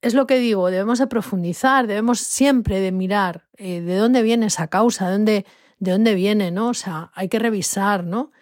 es 0.00 0.14
lo 0.14 0.26
que 0.26 0.38
digo, 0.38 0.70
debemos 0.70 1.00
de 1.00 1.08
profundizar, 1.08 1.86
debemos 1.86 2.20
siempre 2.20 2.80
de 2.80 2.90
mirar 2.90 3.50
eh, 3.58 3.82
de 3.82 3.96
dónde 3.96 4.22
viene 4.22 4.46
esa 4.46 4.68
causa, 4.68 5.08
de 5.08 5.12
dónde, 5.12 5.46
de 5.78 5.90
dónde 5.90 6.14
viene, 6.14 6.52
¿no? 6.52 6.68
O 6.68 6.74
sea, 6.74 7.10
hay 7.14 7.28
que 7.28 7.38
revisar, 7.38 8.04
¿no? 8.04 8.32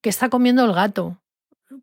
¿Qué 0.00 0.08
está 0.08 0.28
comiendo 0.28 0.64
el 0.64 0.72
gato? 0.72 1.22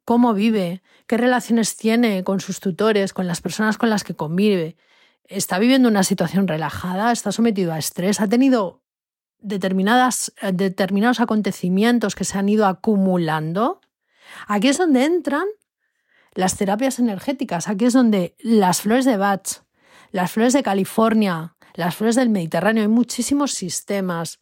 ¿Cómo 0.04 0.34
vive? 0.34 0.82
¿Qué 1.10 1.18
relaciones 1.18 1.76
tiene 1.76 2.24
con 2.24 2.40
sus 2.40 2.60
tutores, 2.60 3.14
con 3.14 3.26
las 3.26 3.42
personas 3.42 3.80
con 3.80 3.90
las 3.90 4.04
que 4.04 4.14
convive? 4.14 4.78
¿Está 5.24 5.58
viviendo 5.58 5.90
una 5.90 6.04
situación 6.04 6.48
relajada? 6.48 7.12
¿Está 7.12 7.32
sometido 7.32 7.74
a 7.74 7.80
estrés? 7.80 8.22
¿Ha 8.22 8.28
tenido 8.28 8.84
determinadas, 9.40 10.32
eh, 10.40 10.52
determinados 10.54 11.20
acontecimientos 11.20 12.14
que 12.14 12.26
se 12.26 12.38
han 12.38 12.48
ido 12.48 12.68
acumulando? 12.68 13.82
Aquí 14.46 14.68
es 14.68 14.78
donde 14.78 15.04
entran 15.04 15.48
las 16.36 16.58
terapias 16.58 17.00
energéticas. 17.00 17.70
Aquí 17.70 17.86
es 17.86 17.94
donde 17.94 18.36
las 18.38 18.82
flores 18.82 19.06
de 19.06 19.18
Bach, 19.18 19.64
las 20.12 20.32
flores 20.32 20.54
de 20.54 20.62
California, 20.62 21.56
las 21.74 21.96
flores 21.96 22.18
del 22.18 22.30
Mediterráneo, 22.30 22.84
hay 22.84 22.88
muchísimos 22.88 23.54
sistemas. 23.54 24.40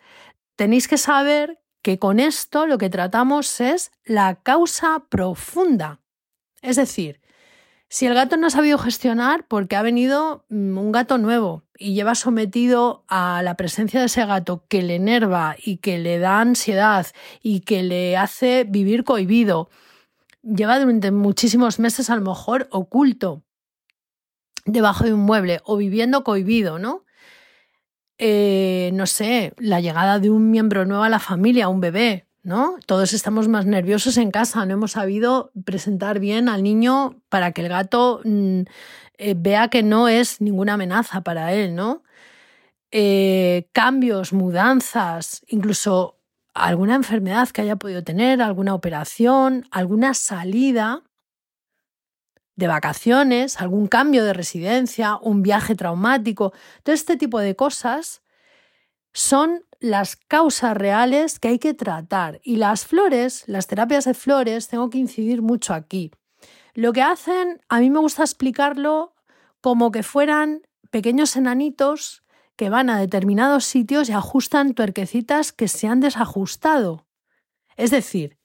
Tenéis 0.58 0.90
que 0.90 0.98
saber 0.98 1.62
que 1.82 1.98
con 1.98 2.20
esto 2.20 2.68
lo 2.68 2.78
que 2.78 2.90
tratamos 2.90 3.62
es 3.62 3.90
la 4.04 4.42
causa 4.44 5.06
profunda. 5.08 6.02
Es 6.62 6.76
decir, 6.76 7.22
si 7.90 8.06
el 8.06 8.14
gato 8.14 8.36
no 8.36 8.48
ha 8.48 8.50
sabido 8.50 8.78
gestionar 8.78 9.48
porque 9.48 9.76
ha 9.76 9.82
venido 9.82 10.46
mm, 10.50 10.78
un 10.78 10.92
gato 10.92 11.18
nuevo 11.18 11.64
y 11.78 11.94
lleva 11.94 12.16
sometido 12.16 13.06
a 13.08 13.42
la 13.44 13.56
presencia 13.56 14.00
de 14.00 14.08
ese 14.08 14.26
gato 14.26 14.66
que 14.68 14.82
le 14.82 14.96
enerva 14.96 15.56
y 15.58 15.78
que 15.78 15.98
le 15.98 16.20
da 16.20 16.42
ansiedad 16.42 17.08
y 17.42 17.62
que 17.62 17.84
le 17.84 18.18
hace 18.18 18.66
vivir 18.66 19.04
cohibido, 19.06 19.70
lleva 20.44 20.80
durante 20.80 21.12
muchísimos 21.12 21.80
meses 21.80 22.10
a 22.10 22.16
lo 22.16 22.22
mejor 22.22 22.68
oculto 22.72 23.44
debajo 24.66 25.06
de 25.06 25.14
un 25.14 25.22
mueble 25.22 25.62
o 25.64 25.78
viviendo 25.78 26.24
cohibido, 26.26 26.80
¿no? 26.80 27.06
Eh, 28.18 28.90
no 28.94 29.06
sé, 29.06 29.54
la 29.58 29.80
llegada 29.80 30.20
de 30.20 30.30
un 30.30 30.50
miembro 30.52 30.86
nuevo 30.86 31.04
a 31.04 31.10
la 31.10 31.20
familia, 31.20 31.70
un 31.70 31.80
bebé, 31.80 32.27
¿no? 32.48 32.78
Todos 32.86 33.12
estamos 33.12 33.50
más 33.50 33.66
nerviosos 33.66 34.16
en 34.16 34.32
casa, 34.32 34.66
no 34.66 34.76
hemos 34.76 34.94
sabido 34.94 35.52
presentar 35.66 36.22
bien 36.22 36.48
al 36.48 36.64
niño 36.64 37.22
para 37.28 37.52
que 37.52 37.60
el 37.62 37.68
gato 37.68 38.22
mm, 38.24 38.62
eh, 39.18 39.36
vea 39.38 39.68
que 39.68 39.84
no 39.84 40.08
es 40.08 40.40
ninguna 40.40 40.76
amenaza 40.76 41.20
para 41.20 41.52
él, 41.52 41.76
¿no? 41.76 42.04
Eh, 42.90 43.68
cambios, 43.74 44.32
mudanzas, 44.32 45.42
incluso 45.48 46.22
alguna 46.54 46.96
enfermedad 46.96 47.50
que 47.50 47.64
haya 47.64 47.76
podido 47.76 48.02
tener, 48.06 48.42
alguna 48.42 48.76
operación, 48.76 49.68
alguna 49.70 50.14
salida 50.14 51.04
de 52.56 52.68
vacaciones, 52.68 53.60
algún 53.60 53.88
cambio 53.88 54.24
de 54.24 54.32
residencia, 54.32 55.18
un 55.18 55.44
viaje 55.44 55.76
traumático, 55.76 56.54
todo 56.84 56.96
este 56.96 57.18
tipo 57.18 57.40
de 57.40 57.58
cosas 57.58 58.22
son 59.12 59.67
las 59.80 60.16
causas 60.16 60.76
reales 60.76 61.40
que 61.40 61.50
hay 61.50 61.60
que 61.60 61.74
tratar. 61.74 62.40
Y 62.44 62.58
las 62.58 62.86
flores, 62.86 63.44
las 63.48 63.68
terapias 63.68 64.06
de 64.06 64.14
flores, 64.14 64.68
tengo 64.68 64.90
que 64.90 64.98
incidir 64.98 65.42
mucho 65.42 65.74
aquí. 65.74 66.12
Lo 66.74 66.94
que 66.94 67.02
hacen, 67.02 67.62
a 67.70 67.80
mí 67.80 67.90
me 67.90 68.00
gusta 68.00 68.24
explicarlo 68.24 69.16
como 69.62 69.92
que 69.92 70.04
fueran 70.04 70.62
pequeños 70.92 71.36
enanitos 71.36 72.24
que 72.56 72.70
van 72.70 72.90
a 72.90 73.00
determinados 73.00 73.66
sitios 73.66 74.10
y 74.10 74.14
ajustan 74.14 74.74
tuerquecitas 74.74 75.52
que 75.52 75.68
se 75.68 75.88
han 75.88 76.00
desajustado. 76.00 77.06
Es 77.76 77.92
decir, 77.92 78.38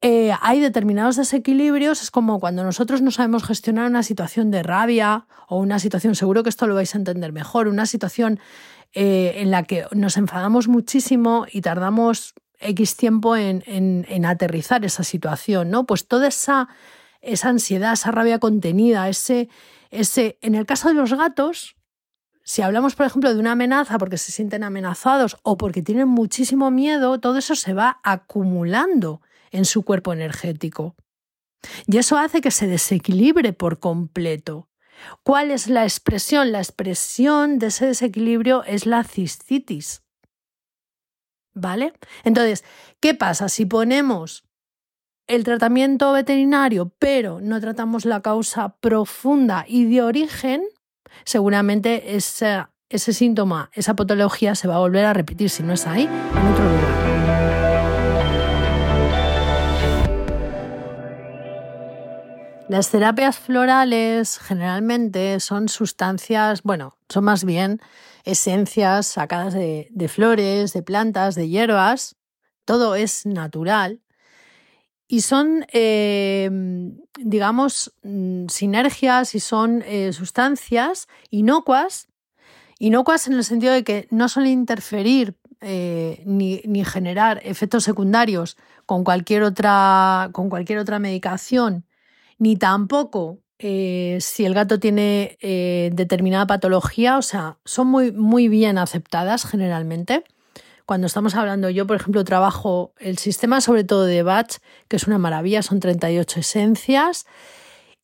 eh, 0.00 0.32
hay 0.40 0.60
determinados 0.60 1.16
desequilibrios, 1.16 2.02
es 2.02 2.12
como 2.12 2.38
cuando 2.38 2.62
nosotros 2.62 3.02
no 3.02 3.10
sabemos 3.10 3.44
gestionar 3.44 3.86
una 3.88 4.04
situación 4.04 4.52
de 4.52 4.62
rabia 4.62 5.26
o 5.48 5.58
una 5.58 5.80
situación, 5.80 6.14
seguro 6.14 6.44
que 6.44 6.50
esto 6.50 6.68
lo 6.68 6.76
vais 6.76 6.94
a 6.94 6.98
entender 6.98 7.32
mejor, 7.32 7.66
una 7.66 7.86
situación 7.86 8.38
eh, 8.92 9.34
en 9.36 9.50
la 9.50 9.64
que 9.64 9.86
nos 9.92 10.16
enfadamos 10.16 10.68
muchísimo 10.68 11.46
y 11.50 11.60
tardamos 11.60 12.34
X 12.60 12.96
tiempo 12.96 13.36
en, 13.36 13.62
en, 13.66 14.24
aterrizar 14.24 14.84
esa 14.84 15.04
situación, 15.04 15.70
¿no? 15.70 15.86
Pues 15.86 16.08
toda 16.08 16.28
esa, 16.28 16.68
esa 17.20 17.50
ansiedad, 17.50 17.92
esa 17.92 18.10
rabia 18.10 18.38
contenida, 18.38 19.08
ese, 19.08 19.48
ese, 19.90 20.38
en 20.42 20.54
el 20.54 20.66
caso 20.66 20.88
de 20.88 20.94
los 20.94 21.12
gatos, 21.14 21.76
si 22.42 22.62
hablamos, 22.62 22.94
por 22.94 23.06
ejemplo, 23.06 23.32
de 23.32 23.38
una 23.38 23.52
amenaza 23.52 23.98
porque 23.98 24.16
se 24.16 24.32
sienten 24.32 24.64
amenazados 24.64 25.36
o 25.42 25.58
porque 25.58 25.82
tienen 25.82 26.08
muchísimo 26.08 26.70
miedo, 26.70 27.20
todo 27.20 27.38
eso 27.38 27.54
se 27.54 27.74
va 27.74 28.00
acumulando 28.02 29.20
en 29.50 29.64
su 29.66 29.82
cuerpo 29.82 30.12
energético. 30.12 30.96
Y 31.86 31.98
eso 31.98 32.16
hace 32.16 32.40
que 32.40 32.50
se 32.50 32.66
desequilibre 32.66 33.52
por 33.52 33.78
completo. 33.78 34.67
¿Cuál 35.22 35.50
es 35.50 35.68
la 35.68 35.84
expresión? 35.84 36.52
La 36.52 36.58
expresión 36.58 37.58
de 37.58 37.68
ese 37.68 37.86
desequilibrio 37.86 38.64
es 38.64 38.86
la 38.86 39.04
cistitis. 39.04 40.02
¿vale? 41.58 41.92
Entonces, 42.24 42.64
¿qué 43.00 43.14
pasa 43.14 43.48
si 43.48 43.66
ponemos 43.66 44.44
el 45.26 45.44
tratamiento 45.44 46.12
veterinario, 46.12 46.92
pero 46.98 47.40
no 47.40 47.60
tratamos 47.60 48.04
la 48.04 48.22
causa 48.22 48.76
profunda 48.80 49.64
y 49.68 49.84
de 49.84 50.02
origen? 50.02 50.62
Seguramente 51.24 52.16
ese, 52.16 52.64
ese 52.88 53.12
síntoma, 53.12 53.70
esa 53.74 53.94
patología 53.94 54.54
se 54.54 54.68
va 54.68 54.76
a 54.76 54.80
volver 54.80 55.04
a 55.04 55.12
repetir 55.12 55.50
si 55.50 55.62
no 55.62 55.72
es 55.72 55.86
ahí, 55.86 56.04
en 56.04 56.46
otro 56.46 56.64
lugar. 56.64 56.97
Las 62.68 62.90
terapias 62.90 63.38
florales 63.38 64.38
generalmente 64.38 65.40
son 65.40 65.70
sustancias, 65.70 66.62
bueno, 66.62 66.98
son 67.08 67.24
más 67.24 67.44
bien 67.44 67.80
esencias 68.24 69.06
sacadas 69.06 69.54
de, 69.54 70.08
flores, 70.08 70.74
de 70.74 70.82
plantas, 70.82 71.34
de 71.34 71.48
hierbas. 71.48 72.16
Todo 72.66 72.94
es 72.94 73.24
natural. 73.24 74.02
Y 75.06 75.22
son, 75.22 75.64
eh, 75.72 76.50
digamos, 77.18 77.94
mm, 78.02 78.48
sinergias 78.48 79.34
y 79.34 79.40
son 79.40 79.82
eh, 79.86 80.12
sustancias 80.12 81.08
inocuas, 81.30 82.08
inocuas 82.78 83.28
en 83.28 83.32
el 83.32 83.44
sentido 83.44 83.72
de 83.72 83.82
que 83.82 84.08
no 84.10 84.28
suelen 84.28 84.52
interferir 84.52 85.38
eh, 85.62 86.22
ni, 86.26 86.60
ni, 86.66 86.84
generar 86.84 87.40
efectos 87.42 87.84
secundarios 87.84 88.58
con 88.84 89.04
cualquier 89.04 89.42
otra, 89.42 90.28
con 90.32 90.50
cualquier 90.50 90.80
otra 90.80 90.98
medicación 90.98 91.87
ni 92.38 92.56
tampoco 92.56 93.38
eh, 93.58 94.18
si 94.20 94.44
el 94.44 94.54
gato 94.54 94.78
tiene 94.78 95.36
eh, 95.40 95.90
determinada 95.92 96.46
patología, 96.46 97.18
o 97.18 97.22
sea, 97.22 97.58
son 97.64 97.88
muy, 97.88 98.12
muy 98.12 98.48
bien 98.48 98.78
aceptadas 98.78 99.44
generalmente. 99.44 100.24
Cuando 100.86 101.06
estamos 101.06 101.34
hablando, 101.34 101.68
yo 101.68 101.86
por 101.86 101.96
ejemplo 101.96 102.24
trabajo 102.24 102.94
el 102.98 103.18
sistema 103.18 103.60
sobre 103.60 103.84
todo 103.84 104.04
de 104.04 104.22
Batch, 104.22 104.58
que 104.86 104.96
es 104.96 105.06
una 105.06 105.18
maravilla, 105.18 105.62
son 105.62 105.80
38 105.80 106.40
esencias. 106.40 107.26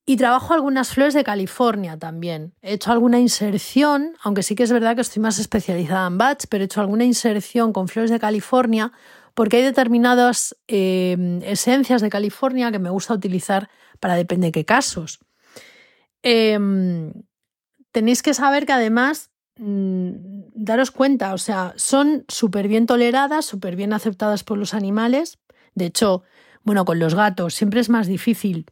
Y 0.06 0.16
trabajo 0.16 0.52
algunas 0.52 0.90
flores 0.90 1.14
de 1.14 1.24
California 1.24 1.98
también. 1.98 2.52
He 2.60 2.74
hecho 2.74 2.92
alguna 2.92 3.20
inserción, 3.20 4.12
aunque 4.22 4.42
sí 4.42 4.54
que 4.54 4.64
es 4.64 4.72
verdad 4.72 4.96
que 4.96 5.00
estoy 5.00 5.22
más 5.22 5.38
especializada 5.38 6.06
en 6.08 6.18
batch, 6.18 6.44
pero 6.50 6.62
he 6.62 6.66
hecho 6.66 6.82
alguna 6.82 7.04
inserción 7.04 7.72
con 7.72 7.88
flores 7.88 8.10
de 8.10 8.20
California 8.20 8.92
porque 9.32 9.56
hay 9.56 9.62
determinadas 9.62 10.56
eh, 10.68 11.40
esencias 11.44 12.02
de 12.02 12.10
California 12.10 12.70
que 12.70 12.78
me 12.78 12.90
gusta 12.90 13.14
utilizar 13.14 13.70
para 14.04 14.16
depende 14.16 14.49
de 14.49 14.52
qué 14.52 14.66
casos. 14.66 15.18
Em, 16.23 17.11
tenéis 17.90 18.23
que 18.23 18.34
saber 18.34 18.66
que 18.66 18.75
además, 18.75 19.30
mm, 19.56 20.11
daros 20.52 20.90
cuenta, 20.90 21.32
o 21.32 21.38
sea, 21.38 21.73
son 21.76 22.26
súper 22.28 22.68
bien 22.68 22.84
toleradas, 22.84 23.46
súper 23.46 23.76
bien 23.76 23.94
aceptadas 23.94 24.44
por 24.44 24.58
los 24.58 24.75
animales. 24.75 25.38
De 25.75 25.87
hecho, 25.87 26.23
bueno, 26.64 26.84
con 26.84 26.99
los 26.99 27.14
gatos 27.14 27.54
siempre 27.54 27.80
es 27.80 27.88
más 27.88 28.06
difícil 28.06 28.66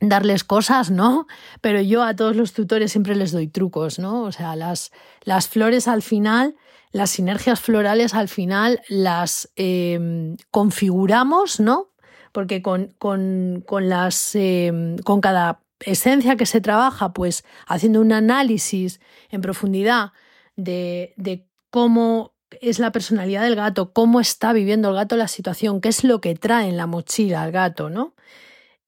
darles 0.00 0.42
cosas, 0.42 0.90
¿no? 0.90 1.28
Pero 1.60 1.80
yo 1.80 2.02
a 2.02 2.16
todos 2.16 2.34
los 2.34 2.54
tutores 2.54 2.90
siempre 2.90 3.14
les 3.14 3.30
doy 3.30 3.46
trucos, 3.46 4.00
¿no? 4.00 4.22
O 4.22 4.32
sea, 4.32 4.56
las, 4.56 4.90
las 5.22 5.46
flores 5.46 5.86
al 5.86 6.02
final 6.02 6.56
las 6.90 7.10
sinergias 7.10 7.60
florales 7.60 8.14
al 8.14 8.28
final 8.28 8.80
las 8.88 9.50
em, 9.54 10.36
configuramos, 10.50 11.60
¿no? 11.60 11.93
Porque 12.34 12.62
con, 12.62 12.92
con, 12.98 13.62
con 13.64 13.88
las, 13.88 14.34
em, 14.34 14.98
con 14.98 15.20
cada 15.20 15.60
esencia 15.78 16.34
que 16.34 16.46
se 16.46 16.60
trabaja, 16.60 17.12
pues 17.12 17.44
haciendo 17.68 18.00
un 18.00 18.12
análisis 18.12 19.00
en 19.30 19.40
profundidad 19.40 20.10
de, 20.56 21.14
de 21.16 21.46
cómo 21.70 22.34
es 22.60 22.80
la 22.80 22.90
personalidad 22.90 23.42
del 23.44 23.54
gato, 23.54 23.92
cómo 23.92 24.20
está 24.20 24.52
viviendo 24.52 24.88
el 24.88 24.96
gato 24.96 25.16
la 25.16 25.28
situación, 25.28 25.80
qué 25.80 25.90
es 25.90 26.02
lo 26.02 26.20
que 26.20 26.34
trae 26.34 26.68
en 26.68 26.76
la 26.76 26.88
mochila 26.88 27.42
al 27.44 27.52
gato, 27.52 27.88
¿no? 27.88 28.14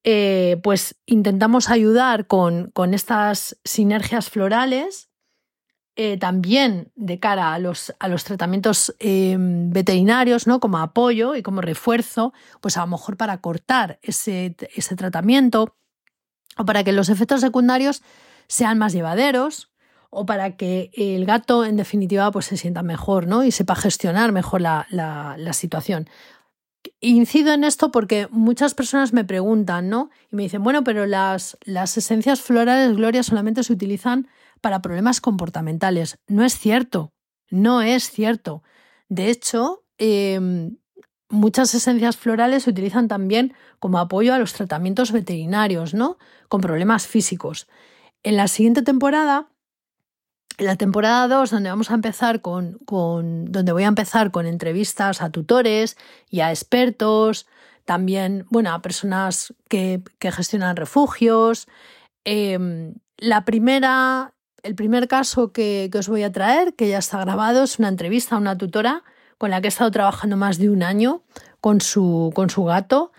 Eh, 0.03 0.59
pues 0.65 0.97
intentamos 1.07 1.71
ayudar 1.71 2.27
con, 2.27 2.73
con, 2.73 2.95
estas 2.95 3.59
sinergias 3.65 4.29
florales 4.29 5.09
eh, 5.99 6.19
también 6.19 6.93
de 6.95 7.19
cara 7.19 7.55
a 7.55 7.59
los, 7.59 7.95
a 7.99 8.09
los 8.09 8.23
tratamientos 8.25 8.95
em, 8.99 9.71
veterinarios, 9.71 10.47
¿no? 10.47 10.61
Como 10.61 10.77
apoyo 10.77 11.35
y 11.35 11.43
como 11.43 11.63
refuerzo, 11.63 12.35
pues 12.61 12.77
a 12.77 12.81
lo 12.83 12.89
mejor 12.89 13.17
para 13.17 13.41
cortar 13.41 13.99
ese, 14.03 14.55
ese 14.75 14.95
tratamiento 14.95 15.75
o 16.59 16.67
para 16.67 16.85
que 16.85 16.93
los 16.93 17.09
efectos 17.09 17.41
secundarios 17.41 18.03
sean 18.47 18.77
más 18.77 18.93
llevaderos 18.93 19.73
o 20.11 20.27
para 20.27 20.57
que 20.57 20.91
el 20.93 21.25
gato 21.25 21.65
en 21.65 21.77
definitiva 21.77 22.31
pues 22.31 22.45
se 22.45 22.59
sienta 22.59 22.83
mejor 22.83 23.27
¿no? 23.27 23.43
y 23.43 23.51
sepa 23.51 23.75
gestionar 23.75 24.33
mejor 24.33 24.61
la, 24.61 24.87
la, 24.91 25.37
la 25.39 25.55
situación. 25.55 26.11
Incido 27.01 27.55
en 27.55 27.65
esto 27.65 27.91
porque 27.91 28.29
muchas 28.31 28.75
personas 28.75 29.15
me 29.15 29.25
preguntan, 29.25 29.89
¿no? 29.89 30.11
Y 30.31 30.37
me 30.37 30.43
dicen, 30.43 30.63
bueno, 30.63 30.85
pero 30.85 31.07
las, 31.07 31.57
las 31.65 31.97
esencias 31.97 32.43
florales, 32.43 32.95
Gloria, 32.97 33.23
solamente 33.23 33.65
se 33.65 33.73
utilizan 33.73 34.29
para 34.61 34.83
problemas 34.83 35.21
comportamentales. 35.21 36.19
No 36.27 36.45
es 36.45 36.59
cierto, 36.59 37.13
no 37.51 37.83
es 37.83 38.11
cierto. 38.11 38.63
De 39.09 39.31
hecho, 39.31 39.85
em, 39.99 40.77
muchas 41.29 41.75
esencias 41.75 42.17
florales 42.17 42.65
se 42.65 42.71
utilizan 42.71 43.09
también 43.09 43.55
como 43.79 43.99
apoyo 43.99 44.35
a 44.35 44.39
los 44.39 44.53
tratamientos 44.53 45.13
veterinarios, 45.13 45.95
¿no? 45.95 46.19
Con 46.49 46.61
problemas 46.61 47.07
físicos. 47.07 47.69
En 48.23 48.37
la 48.37 48.49
siguiente 48.49 48.83
temporada, 48.83 49.49
en 50.59 50.67
la 50.67 50.77
temporada 50.77 51.29
2, 51.29 51.51
donde 51.51 51.71
vamos 51.71 51.91
a 51.91 51.95
empezar 51.95 52.41
con, 52.41 52.79
con, 52.87 53.45
donde 53.53 53.73
voy 53.73 53.85
a 53.85 53.89
empezar 53.89 54.31
con 54.31 54.47
entrevistas 54.47 55.21
a 55.21 55.31
tutores 55.31 55.97
y 56.31 56.41
a 56.41 56.51
expertos, 56.51 57.47
también, 57.85 58.47
bueno, 58.51 58.73
a 58.73 58.83
personas 58.83 59.55
que, 59.69 60.03
que 60.19 60.33
gestionan 60.33 60.77
refugios. 60.77 61.69
Em, 62.25 62.95
la 63.17 63.45
primera 63.45 64.35
el 64.63 64.75
primer 64.75 65.09
caso 65.09 65.53
que, 65.53 65.91
os 65.97 66.09
voy 66.09 66.23
a 66.23 66.33
traer, 66.33 66.75
que 66.75 66.89
ya 66.89 66.99
está 66.99 67.19
grabado, 67.21 67.65
es 67.65 67.79
una 67.79 67.89
entrevista 67.89 68.37
a 68.37 68.39
una 68.39 68.59
tutora 68.59 69.05
con 69.39 69.51
la 69.51 69.61
que 69.61 69.69
he 69.69 69.69
estado 69.69 69.91
trabajando 69.91 70.37
más 70.37 70.59
de 70.59 70.71
un 70.71 70.83
año 70.83 71.23
con 71.61 71.81
su, 71.81 72.33
con 72.35 72.51
su 72.51 72.65
gato, 72.65 73.13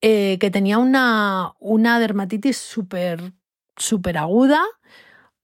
eh, 0.00 0.38
que 0.40 0.50
tenía 0.50 0.78
una, 0.78 1.54
una 1.58 1.98
dermatitis 1.98 2.56
súper 2.56 3.32
súper 3.78 4.18
aguda 4.18 4.62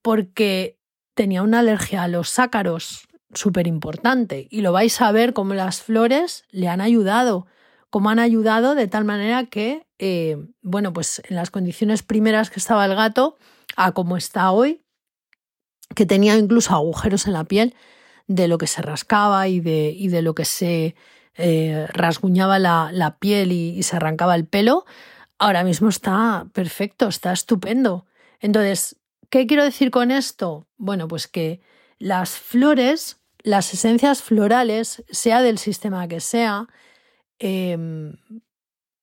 porque 0.03 0.79
tenía 1.15 1.43
una 1.43 1.61
alergia 1.61 2.03
a 2.03 2.09
los 2.09 2.29
sácaros 2.29 3.09
súper 3.33 3.67
importante. 3.67 4.47
Y 4.51 4.61
lo 4.61 4.73
vais 4.73 5.01
a 5.01 5.11
ver 5.13 5.33
cómo 5.33 5.55
las 5.55 5.83
flores 5.83 6.45
le 6.51 6.69
han 6.69 6.81
ayudado, 6.81 7.47
cómo 7.91 8.11
han 8.11 8.19
ayudado 8.19 8.75
de 8.75 8.87
tal 8.87 9.05
manera 9.05 9.45
que, 9.47 9.87
eh, 9.99 10.37
bueno, 10.63 10.93
pues 10.93 11.23
en 11.29 11.37
las 11.37 11.51
condiciones 11.51 12.03
primeras 12.03 12.51
que 12.51 12.61
estaba 12.61 12.85
el 12.85 12.95
gato 12.95 13.37
a 13.77 13.93
como 13.93 14.17
está 14.17 14.51
hoy, 14.51 14.84
que 15.95 16.07
tenía 16.07 16.37
incluso 16.37 16.75
agujeros 16.75 17.27
en 17.27 17.33
la 17.33 17.45
piel 17.45 17.75
de 18.27 18.49
lo 18.49 18.59
que 18.59 18.67
se 18.67 18.83
rascaba 18.83 19.49
y 19.49 19.61
de, 19.61 19.95
y 19.97 20.09
de 20.09 20.23
lo 20.23 20.35
que 20.35 20.45
se 20.45 20.95
eh, 21.37 21.87
rasguñaba 21.93 22.59
la, 22.59 23.17
piel 23.19 23.53
y, 23.53 23.83
se 23.83 23.97
arrancaba 23.97 24.35
el 24.37 24.47
pelo, 24.47 24.85
ahora 25.39 25.65
mismo 25.65 25.89
está 25.89 26.47
perfecto, 26.53 27.09
está 27.09 27.33
estupendo. 27.33 28.07
Entonces, 28.41 28.97
¿qué 29.31 29.47
quiero 29.47 29.65
decir 29.65 29.91
con 29.91 30.11
esto? 30.11 30.69
Bueno, 30.77 31.09
pues 31.09 31.27
que 31.27 31.61
las 31.99 32.31
flores, 32.31 33.19
las 33.43 33.73
esencias 33.75 34.23
florales, 34.23 35.05
sea 35.11 35.43
del 35.43 35.59
sistema 35.59 36.07
que 36.09 36.21
sea, 36.21 36.69
em, 37.39 38.17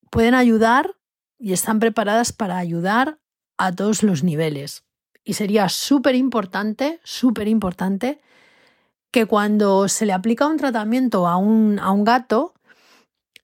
pueden 0.09 0.35
ayudar 0.35 0.95
y 1.37 1.53
están 1.53 1.79
preparadas 1.79 2.31
para 2.33 2.57
ayudar 2.57 3.19
a 3.57 3.73
todos 3.73 4.03
los 4.03 4.23
niveles. 4.23 4.85
Y 5.23 5.33
sería 5.33 5.69
súper 5.69 6.15
importante, 6.15 6.99
súper 7.03 7.47
importante, 7.47 8.21
que 9.11 9.25
cuando 9.25 9.87
se 9.87 10.05
le 10.05 10.13
aplica 10.13 10.47
un 10.47 10.57
tratamiento 10.57 11.27
a 11.27 11.37
un, 11.37 11.79
a 11.79 11.91
un 11.91 12.03
gato, 12.03 12.53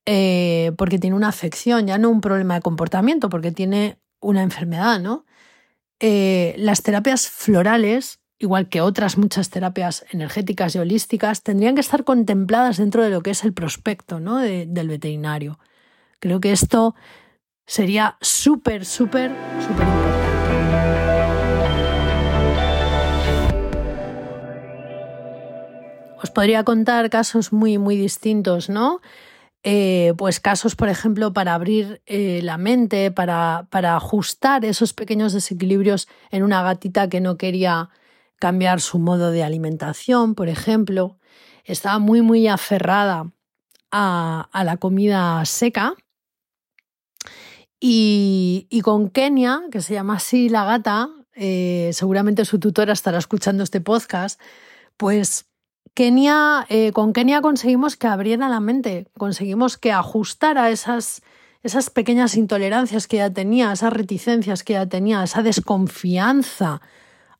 eh, 0.05 0.71
porque 0.77 0.99
tiene 0.99 1.15
una 1.15 1.27
afección, 1.27 1.87
ya 1.87 1.97
no 1.97 2.09
un 2.09 2.21
problema 2.21 2.55
de 2.55 2.61
comportamiento, 2.61 3.29
porque 3.29 3.51
tiene 3.51 3.97
una 4.21 4.41
enfermedad, 4.41 4.99
¿no? 4.99 5.25
Eh, 5.99 6.55
las 6.57 6.83
terapias 6.83 7.27
florales, 7.27 8.19
igual 8.39 8.69
que 8.69 8.81
otras 8.81 9.17
muchas 9.17 9.49
terapias 9.49 10.05
energéticas 10.11 10.75
y 10.75 10.79
holísticas, 10.79 11.43
tendrían 11.43 11.75
que 11.75 11.81
estar 11.81 12.03
contempladas 12.03 12.77
dentro 12.77 13.03
de 13.03 13.09
lo 13.09 13.21
que 13.21 13.31
es 13.31 13.43
el 13.43 13.53
prospecto 13.53 14.19
¿no? 14.19 14.37
del 14.37 14.87
veterinario. 14.87 15.59
Creo 16.19 16.39
que 16.39 16.51
esto 16.51 16.95
sería 17.65 18.17
súper, 18.21 18.85
súper, 18.85 19.31
súper 19.59 19.87
importante. 19.87 19.96
Os 26.21 26.31
podría 26.31 26.63
contar 26.63 27.09
casos 27.09 27.53
muy, 27.53 27.77
muy 27.77 27.95
distintos, 27.95 28.69
¿no? 28.69 29.01
Eh, 29.63 30.13
pues 30.17 30.39
casos, 30.39 30.75
por 30.75 30.89
ejemplo, 30.89 31.33
para 31.33 31.53
abrir 31.53 32.01
eh, 32.05 32.39
la 32.43 32.57
mente, 32.57 33.11
para, 33.11 33.67
para 33.69 33.95
ajustar 33.95 34.65
esos 34.65 34.93
pequeños 34.93 35.33
desequilibrios 35.33 36.07
en 36.31 36.43
una 36.43 36.63
gatita 36.63 37.09
que 37.09 37.19
no 37.19 37.37
quería 37.37 37.89
cambiar 38.39 38.81
su 38.81 38.99
modo 38.99 39.31
de 39.31 39.43
alimentación, 39.43 40.35
por 40.35 40.47
ejemplo. 40.47 41.17
Estaba 41.65 41.99
muy, 41.99 42.21
muy 42.21 42.47
aferrada 42.47 43.31
a, 43.91 44.63
la 44.63 44.77
comida 44.77 45.43
seca. 45.45 45.95
Y, 47.79 48.67
con 48.83 49.09
Kenia, 49.09 49.63
que 49.71 49.81
se 49.81 49.93
llama 49.93 50.15
así 50.15 50.49
la 50.49 50.65
gata, 50.65 51.09
eh, 51.35 51.91
seguramente 51.93 52.45
su 52.45 52.59
tutora 52.59 52.93
estará 52.93 53.17
escuchando 53.17 53.63
este 53.63 53.81
podcast, 53.81 54.41
pues 54.97 55.46
Kenia, 55.97 56.67
eh, 56.69 56.91
con 56.91 57.11
Kenia 57.11 57.41
conseguimos 57.41 57.97
que 57.97 58.05
abriera 58.05 58.49
la 58.49 58.59
mente, 58.59 59.07
conseguimos 59.17 59.79
que 59.79 59.91
ajustara 59.91 60.69
esas, 60.69 61.23
esas 61.63 61.89
pequeñas 61.89 62.37
intolerancias 62.37 63.07
que 63.07 63.15
ella 63.15 63.33
tenía, 63.33 63.71
esas 63.71 63.93
reticencias 63.93 64.63
que 64.63 64.73
ella 64.73 64.87
tenía, 64.87 65.23
esa 65.23 65.41
desconfianza 65.41 66.81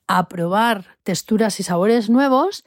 a 0.08 0.28
probar 0.28 0.98
texturas 1.04 1.60
y 1.60 1.64
sabores 1.64 2.10
nuevos. 2.10 2.66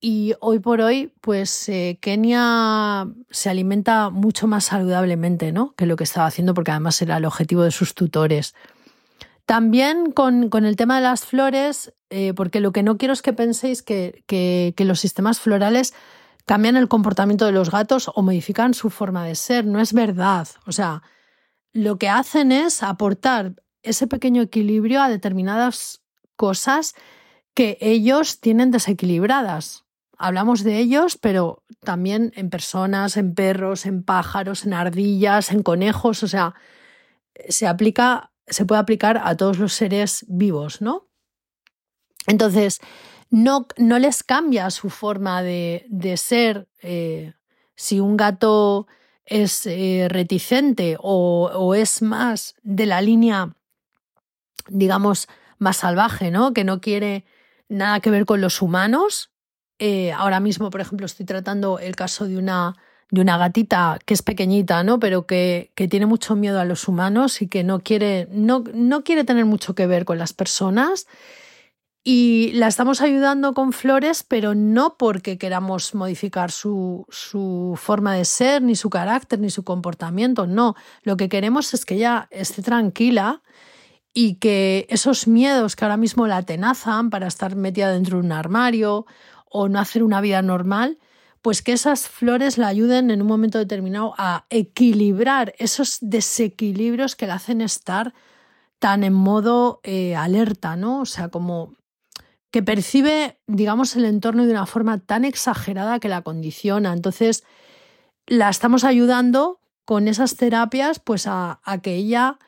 Y 0.00 0.32
hoy 0.40 0.60
por 0.60 0.80
hoy, 0.80 1.12
pues 1.20 1.68
eh, 1.68 1.98
Kenia 2.00 3.06
se 3.28 3.50
alimenta 3.50 4.08
mucho 4.08 4.46
más 4.46 4.64
saludablemente 4.64 5.52
¿no? 5.52 5.74
que 5.76 5.84
lo 5.84 5.96
que 5.96 6.04
estaba 6.04 6.24
haciendo, 6.24 6.54
porque 6.54 6.70
además 6.70 7.02
era 7.02 7.18
el 7.18 7.26
objetivo 7.26 7.64
de 7.64 7.70
sus 7.70 7.94
tutores. 7.94 8.54
También 9.46 10.12
con, 10.12 10.50
el 10.52 10.76
tema 10.76 10.96
de 10.96 11.02
las 11.02 11.24
flores, 11.24 11.92
eh, 12.10 12.32
porque 12.34 12.60
lo 12.60 12.72
que 12.72 12.82
no 12.82 12.96
quiero 12.96 13.12
es 13.12 13.22
que 13.22 13.32
penséis 13.32 13.82
que, 13.82 14.24
que, 14.26 14.84
los 14.84 15.00
sistemas 15.00 15.40
florales 15.40 15.94
cambian 16.46 16.76
el 16.76 16.88
comportamiento 16.88 17.46
de 17.46 17.52
los 17.52 17.70
gatos 17.70 18.10
o 18.14 18.22
modifican 18.22 18.74
su 18.74 18.90
forma 18.90 19.24
de 19.24 19.34
ser. 19.34 19.66
No 19.66 19.80
es 19.80 19.92
verdad. 19.92 20.48
O 20.66 20.72
sea, 20.72 21.02
lo 21.72 21.98
que 21.98 22.08
hacen 22.08 22.52
es 22.52 22.82
aportar 22.82 23.54
ese 23.82 24.06
pequeño 24.06 24.42
equilibrio 24.42 25.02
a 25.02 25.08
determinadas 25.08 26.02
cosas 26.36 26.94
que 27.54 27.78
ellos 27.80 28.40
tienen 28.40 28.70
desequilibradas. 28.70 29.84
Hablamos 30.18 30.62
de 30.62 30.78
ellos, 30.78 31.18
pero 31.18 31.64
también 31.80 32.32
en 32.36 32.48
personas, 32.48 33.16
en 33.16 33.34
perros, 33.34 33.86
en 33.86 34.04
pájaros, 34.04 34.64
en 34.64 34.72
ardillas, 34.72 35.50
en 35.50 35.62
conejos. 35.62 36.22
O 36.22 36.28
sea, 36.28 36.54
se 37.48 37.66
aplica 37.66 38.31
se 38.46 38.64
puede 38.64 38.80
aplicar 38.80 39.20
a 39.22 39.36
todos 39.36 39.58
los 39.58 39.72
seres 39.72 40.24
vivos, 40.28 40.80
¿no? 40.80 41.08
Entonces, 42.26 42.80
no, 43.30 43.66
no 43.78 43.98
les 43.98 44.22
cambia 44.22 44.70
su 44.70 44.90
forma 44.90 45.42
de, 45.42 46.14
ser. 46.16 46.68
Eh, 46.82 47.32
si 47.74 47.98
un 47.98 48.16
gato 48.16 48.86
es 49.24 49.66
eh, 49.66 50.06
reticente 50.08 50.96
o, 51.00 51.74
es 51.74 52.02
más 52.02 52.54
de 52.62 52.86
la 52.86 53.00
línea, 53.00 53.56
digamos, 54.68 55.28
más 55.58 55.78
salvaje, 55.78 56.30
¿no? 56.30 56.52
Que 56.52 56.64
no 56.64 56.80
quiere 56.80 57.24
nada 57.68 58.00
que 58.00 58.10
ver 58.10 58.26
con 58.26 58.40
los 58.40 58.60
humanos. 58.60 59.30
Eh, 59.78 60.12
ahora 60.12 60.38
mismo, 60.38 60.70
por 60.70 60.80
ejemplo, 60.80 61.06
estoy 61.06 61.24
tratando 61.26 61.78
el 61.78 61.96
caso 61.96 62.26
de 62.26 62.36
una 62.36 62.76
de 63.12 63.20
una 63.20 63.36
gatita 63.36 63.98
que 64.06 64.14
es 64.14 64.22
pequeñita, 64.22 64.82
¿no? 64.82 64.98
Pero 64.98 65.26
que, 65.26 65.70
que, 65.74 65.86
tiene 65.86 66.06
mucho 66.06 66.34
miedo 66.34 66.58
a 66.58 66.64
los 66.64 66.88
humanos 66.88 67.42
y 67.42 67.46
que 67.46 67.62
no 67.62 67.80
quiere, 67.80 68.26
no, 68.30 68.64
no 68.72 69.04
quiere 69.04 69.22
tener 69.22 69.44
mucho 69.44 69.74
que 69.74 69.86
ver 69.86 70.06
con 70.06 70.16
las 70.18 70.32
personas. 70.32 71.06
Y 72.02 72.52
la 72.54 72.68
estamos 72.68 73.02
ayudando 73.02 73.52
con 73.52 73.74
flores, 73.74 74.24
pero 74.26 74.54
no 74.54 74.96
porque 74.96 75.36
queramos 75.36 75.94
modificar 75.94 76.50
su, 76.50 77.06
su, 77.10 77.74
forma 77.76 78.14
de 78.14 78.24
ser, 78.24 78.62
ni 78.62 78.76
su 78.76 78.88
carácter, 78.88 79.38
ni 79.40 79.50
su 79.50 79.62
comportamiento. 79.62 80.46
No, 80.46 80.74
lo 81.02 81.18
que 81.18 81.28
queremos 81.28 81.74
es 81.74 81.84
que 81.84 81.96
ella 81.96 82.28
esté 82.30 82.62
tranquila 82.62 83.42
y 84.14 84.36
que 84.36 84.86
esos 84.88 85.28
miedos 85.28 85.76
que 85.76 85.84
ahora 85.84 85.98
mismo 85.98 86.26
la 86.26 86.38
atenazan 86.38 87.10
para 87.10 87.26
estar 87.26 87.56
metida 87.56 87.92
dentro 87.92 88.18
de 88.18 88.24
un 88.24 88.32
armario 88.32 89.04
o 89.50 89.68
no 89.68 89.78
hacer 89.78 90.02
una 90.02 90.22
vida 90.22 90.40
normal, 90.40 90.98
pues 91.42 91.60
que 91.60 91.72
esas 91.72 92.08
flores 92.08 92.56
la 92.56 92.68
ayuden 92.68 93.10
en 93.10 93.20
un 93.20 93.26
momento 93.26 93.58
determinado 93.58 94.14
a 94.16 94.46
equilibrar 94.48 95.54
esos 95.58 95.98
desequilibrios 96.00 97.16
que 97.16 97.26
la 97.26 97.34
hacen 97.34 97.60
estar 97.60 98.14
tan 98.78 99.02
en 99.02 99.12
modo 99.12 99.80
eh, 99.82 100.14
alerta, 100.14 100.76
¿no? 100.76 101.00
O 101.00 101.06
sea, 101.06 101.28
como 101.28 101.74
que 102.52 102.62
percibe, 102.62 103.38
digamos, 103.48 103.96
el 103.96 104.04
entorno 104.04 104.44
de 104.46 104.52
una 104.52 104.66
forma 104.66 104.98
tan 104.98 105.24
exagerada 105.24 105.98
que 105.98 106.08
la 106.08 106.22
condiciona. 106.22 106.92
Entonces, 106.92 107.44
la 108.26 108.48
estamos 108.48 108.84
ayudando 108.84 109.60
con 109.84 110.06
esas 110.06 110.36
terapias, 110.36 111.00
pues 111.00 111.26
a, 111.26 111.60
que 111.82 111.96
ella, 111.96 112.38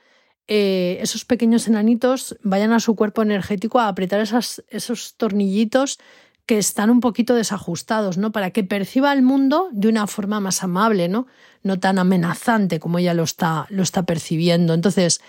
eh, 0.46 0.98
esos 1.00 1.24
pequeños 1.24 1.66
enanitos, 1.66 2.36
vayan 2.42 2.72
a 2.72 2.80
su 2.80 2.94
cuerpo 2.94 3.22
energético 3.22 3.80
a 3.80 3.88
apretar 3.88 4.20
esos 4.20 5.14
tornillitos 5.16 5.98
que 6.46 6.58
están 6.58 6.90
un 6.90 7.00
poquito 7.00 7.34
desajustados, 7.34 8.18
¿no? 8.18 8.32
Para 8.32 8.50
que 8.50 8.64
perciba 8.64 9.12
el 9.12 9.22
mundo 9.22 9.68
de 9.72 9.88
una 9.88 10.06
forma 10.06 10.40
más 10.40 10.62
amable, 10.62 11.08
¿no? 11.08 11.26
No 11.62 11.80
tan 11.80 11.98
amenazante 11.98 12.80
como 12.80 12.98
ella 12.98 13.14
lo 13.14 13.22
está, 13.22 13.66
lo 13.70 13.82
está 13.82 14.02
percibiendo. 14.04 14.74
Entonces, 14.74 15.20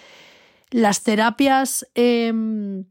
las 0.71 1.03
terapias 1.03 1.87
em, 1.95 2.85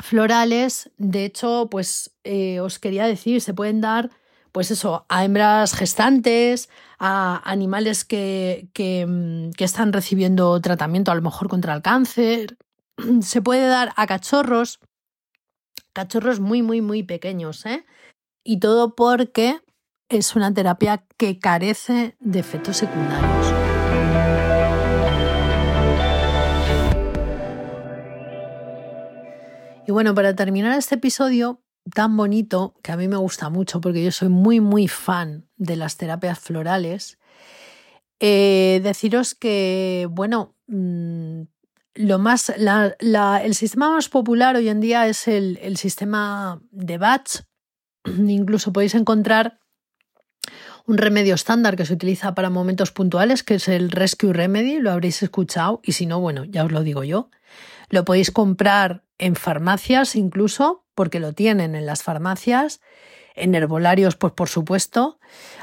florales, 0.00 0.90
de 0.98 1.24
hecho, 1.24 1.68
pues 1.70 2.10
eh, 2.24 2.60
os 2.60 2.80
quería 2.80 3.06
decir, 3.06 3.40
se 3.40 3.54
pueden 3.54 3.80
dar, 3.80 4.10
pues 4.50 4.72
eso, 4.72 5.06
a 5.08 5.24
hembras 5.24 5.74
gestantes, 5.74 6.68
a 6.98 7.40
animales 7.48 8.04
que, 8.04 8.68
que, 8.72 9.06
mm, 9.06 9.52
que 9.52 9.64
están 9.64 9.92
recibiendo 9.92 10.60
tratamiento 10.60 11.12
a 11.12 11.14
lo 11.14 11.22
mejor 11.22 11.48
contra 11.48 11.74
el 11.74 11.82
cáncer, 11.82 12.56
se 13.20 13.42
puede 13.42 13.66
dar 13.68 13.92
a 13.94 14.08
cachorros 14.08 14.80
cachorros 15.92 16.40
muy, 16.40 16.62
muy, 16.62 16.80
muy 16.80 17.02
pequeños, 17.02 17.66
¿eh? 17.66 17.84
Y 18.44 18.58
todo 18.60 18.94
porque 18.94 19.60
es 20.08 20.36
una 20.36 20.52
terapia 20.52 21.06
que 21.16 21.38
carece 21.38 22.16
de 22.20 22.40
efectos 22.40 22.78
secundarios. 22.78 23.46
Y 29.86 29.92
bueno, 29.92 30.14
para 30.14 30.34
terminar 30.34 30.78
este 30.78 30.94
episodio 30.94 31.62
tan 31.94 32.16
bonito, 32.16 32.74
que 32.82 32.92
a 32.92 32.96
mí 32.96 33.08
me 33.08 33.16
gusta 33.16 33.50
mucho 33.50 33.80
porque 33.80 34.04
yo 34.04 34.12
soy 34.12 34.28
muy, 34.28 34.60
muy 34.60 34.86
fan 34.88 35.48
de 35.56 35.76
las 35.76 35.96
terapias 35.96 36.38
florales, 36.38 37.18
eh, 38.20 38.80
deciros 38.84 39.34
que, 39.34 40.06
bueno, 40.10 40.54
mm, 40.68 41.42
lo 41.94 42.18
más, 42.18 42.50
el 42.50 43.54
sistema 43.54 43.90
más 43.90 44.08
popular 44.08 44.56
hoy 44.56 44.68
en 44.68 44.80
día 44.80 45.06
es 45.06 45.28
el, 45.28 45.76
sistema 45.76 46.60
de 46.70 46.98
batch. 46.98 47.40
Incluso 48.04 48.72
podéis 48.72 48.94
encontrar 48.94 49.58
un 50.86 50.98
remedio 50.98 51.34
estándar 51.34 51.76
que 51.76 51.86
se 51.86 51.94
utiliza 51.94 52.34
para 52.34 52.50
momentos 52.50 52.90
puntuales, 52.90 53.42
que 53.42 53.54
es 53.54 53.68
el 53.68 53.90
Rescue 53.90 54.32
Remedy, 54.32 54.80
lo 54.80 54.90
habréis 54.90 55.22
escuchado, 55.22 55.80
y 55.84 55.92
si 55.92 56.06
no, 56.06 56.18
bueno, 56.18 56.44
ya 56.44 56.64
os 56.64 56.72
lo 56.72 56.82
digo 56.82 57.04
yo. 57.04 57.30
Lo 57.88 58.04
podéis 58.04 58.30
comprar 58.30 59.04
en 59.18 59.36
farmacias 59.36 60.16
incluso, 60.16 60.84
porque 60.94 61.20
lo 61.20 61.32
tienen 61.34 61.76
en 61.76 61.86
las 61.86 62.02
farmacias 62.02 62.80
en 63.34 63.54
herbolarios, 63.54 64.16
pues 64.16 64.32
por 64.32 64.48
supuesto. 64.48 65.18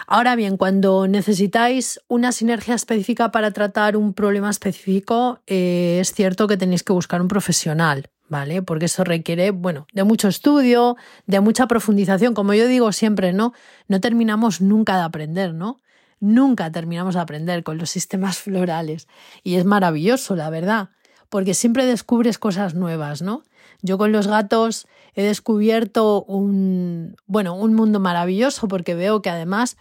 Ahora 0.08 0.36
bien, 0.36 0.58
cuando 0.58 1.08
necesitáis 1.08 2.02
una 2.08 2.32
sinergia 2.32 2.76
específica 2.76 3.32
para 3.32 3.52
tratar 3.52 3.96
un 3.96 4.14
problema 4.14 4.50
específico, 4.50 5.40
eh, 5.48 6.00
es 6.02 6.14
cierto 6.14 6.48
que 6.48 6.58
tenéis 6.58 6.84
que 6.84 6.94
buscar 6.94 7.22
un 7.22 7.28
profesional, 7.28 8.10
¿vale? 8.28 8.62
Porque 8.62 8.86
eso 8.86 9.04
requiere, 9.04 9.52
bueno, 9.52 9.88
de 9.94 10.04
mucho 10.04 10.28
estudio, 10.28 10.98
de 11.28 11.40
mucha 11.40 11.68
profundización. 11.68 12.34
Como 12.34 12.54
yo 12.54 12.68
digo 12.68 12.92
siempre, 12.92 13.34
¿no? 13.34 13.54
No 13.88 14.00
terminamos 14.02 14.62
nunca 14.62 14.98
de 14.98 15.04
aprender, 15.04 15.54
¿no? 15.54 15.80
Nunca 16.20 16.72
terminamos 16.72 17.16
de 17.16 17.22
aprender 17.22 17.64
con 17.64 17.78
los 17.78 17.90
sistemas 17.90 18.38
florales. 18.40 19.08
Y 19.44 19.56
es 19.56 19.66
maravilloso, 19.66 20.36
la 20.36 20.50
verdad, 20.50 20.90
porque 21.30 21.54
siempre 21.54 21.86
descubres 21.86 22.38
cosas 22.38 22.74
nuevas, 22.74 23.22
¿no? 23.22 23.44
Yo 23.82 23.98
con 23.98 24.12
los 24.12 24.28
gatos 24.28 24.88
he 25.14 25.24
descubierto 25.24 26.24
un, 26.24 27.16
bueno, 27.26 27.56
un 27.56 27.74
mundo 27.74 28.00
maravilloso 28.00 28.68
porque 28.68 28.96
veo 28.96 29.22
que 29.22 29.30
además 29.30 29.78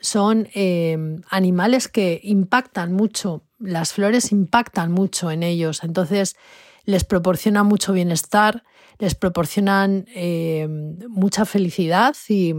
son 0.00 0.48
em, 0.54 1.22
animales 1.30 1.88
que 1.88 2.20
impactan 2.22 2.92
mucho, 2.92 3.44
las 3.58 3.92
flores 3.92 4.30
impactan 4.32 4.92
mucho 4.92 5.30
en 5.30 5.42
ellos, 5.42 5.82
entonces 5.82 6.36
les 6.84 7.04
proporcionan 7.04 7.66
mucho 7.66 7.92
bienestar, 7.92 8.64
les 8.98 9.14
proporcionan 9.14 10.06
em, 10.14 10.98
mucha 11.08 11.44
felicidad 11.44 12.14
y, 12.28 12.54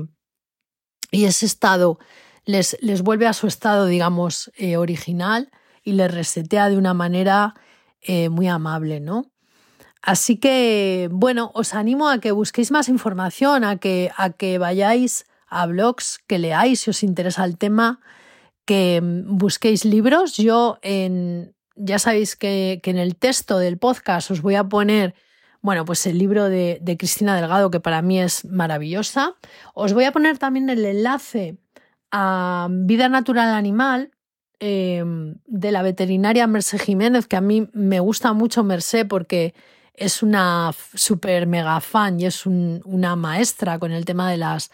y, 1.12 1.25
ese 1.25 1.45
estado 1.45 1.99
les, 2.45 2.78
les, 2.82 3.02
vuelve 3.02 3.28
a 3.28 3.34
su 3.34 3.47
estado, 3.47 3.86
digamos, 3.86 4.52
eh, 4.58 4.78
original 4.78 5.49
y 5.84 5.93
les 5.93 6.13
resetea 6.13 6.69
de 6.69 6.78
una 6.78 6.93
manera 6.93 7.56
eh, 8.01 8.29
muy 8.29 8.47
amable, 8.47 8.99
¿no? 8.99 9.31
Así 10.01 10.38
que, 10.38 11.09
bueno, 11.12 11.51
os 11.53 11.73
animo 11.73 12.09
a 12.09 12.19
que 12.19 12.31
busquéis 12.31 12.71
más 12.71 12.88
información, 12.88 13.63
a 13.63 13.77
que, 13.77 14.12
a 14.15 14.29
que 14.29 14.57
vayáis 14.57 15.25
a 15.47 15.65
blogs, 15.65 16.19
que 16.27 16.39
leáis 16.39 16.81
si 16.81 16.89
os 16.91 17.03
interesa 17.03 17.43
el 17.43 17.57
tema, 17.57 17.99
que 18.65 19.01
busquéis 19.03 19.83
libros. 19.83 20.38
Yo 20.38 20.79
en, 20.81 21.53
ya 21.75 21.99
sabéis 21.99 22.35
que, 22.35 22.79
en 22.83 22.97
el 22.97 23.17
texto 23.17 23.57
del 23.57 23.77
podcast 23.77 24.31
os 24.31 24.41
voy 24.41 24.55
a 24.55 24.63
poner, 24.63 25.15
bueno, 25.62 25.83
pues 25.83 26.05
el 26.07 26.17
libro 26.17 26.47
de 26.47 26.95
Cristina 26.97 27.35
Delgado, 27.35 27.69
que 27.69 27.81
para 27.81 28.01
mí 28.01 28.21
es 28.21 28.45
maravillosa. 28.45 29.35
Os 29.73 29.93
voy 29.93 30.05
a 30.05 30.13
poner 30.13 30.38
también 30.38 30.69
el 30.69 30.85
enlace 30.85 31.57
a 32.12 32.67
Vida 32.71 33.09
Natural 33.09 33.53
Animal 33.53 34.12
em, 34.60 35.36
de 35.45 35.72
la 35.72 35.82
veterinaria 35.82 36.48
Mercé 36.48 36.80
Jiménez, 36.80 37.28
que 37.28 37.38
a 37.38 37.41
mí 37.41 37.69
me 37.74 38.00
gusta 38.00 38.34
mucho 38.34 38.63
Mercé 38.63 39.06
porque 39.06 39.54
es 40.00 40.24
una 40.24 40.72
super 40.93 41.45
mega 41.45 41.80
fan 41.82 42.19
y 42.19 42.26
es 42.26 42.45
una 42.45 43.15
maestra 43.15 43.80
con 43.80 43.91
el 43.91 44.06
tema 44.06 44.32
de 44.32 44.38
las, 44.38 44.72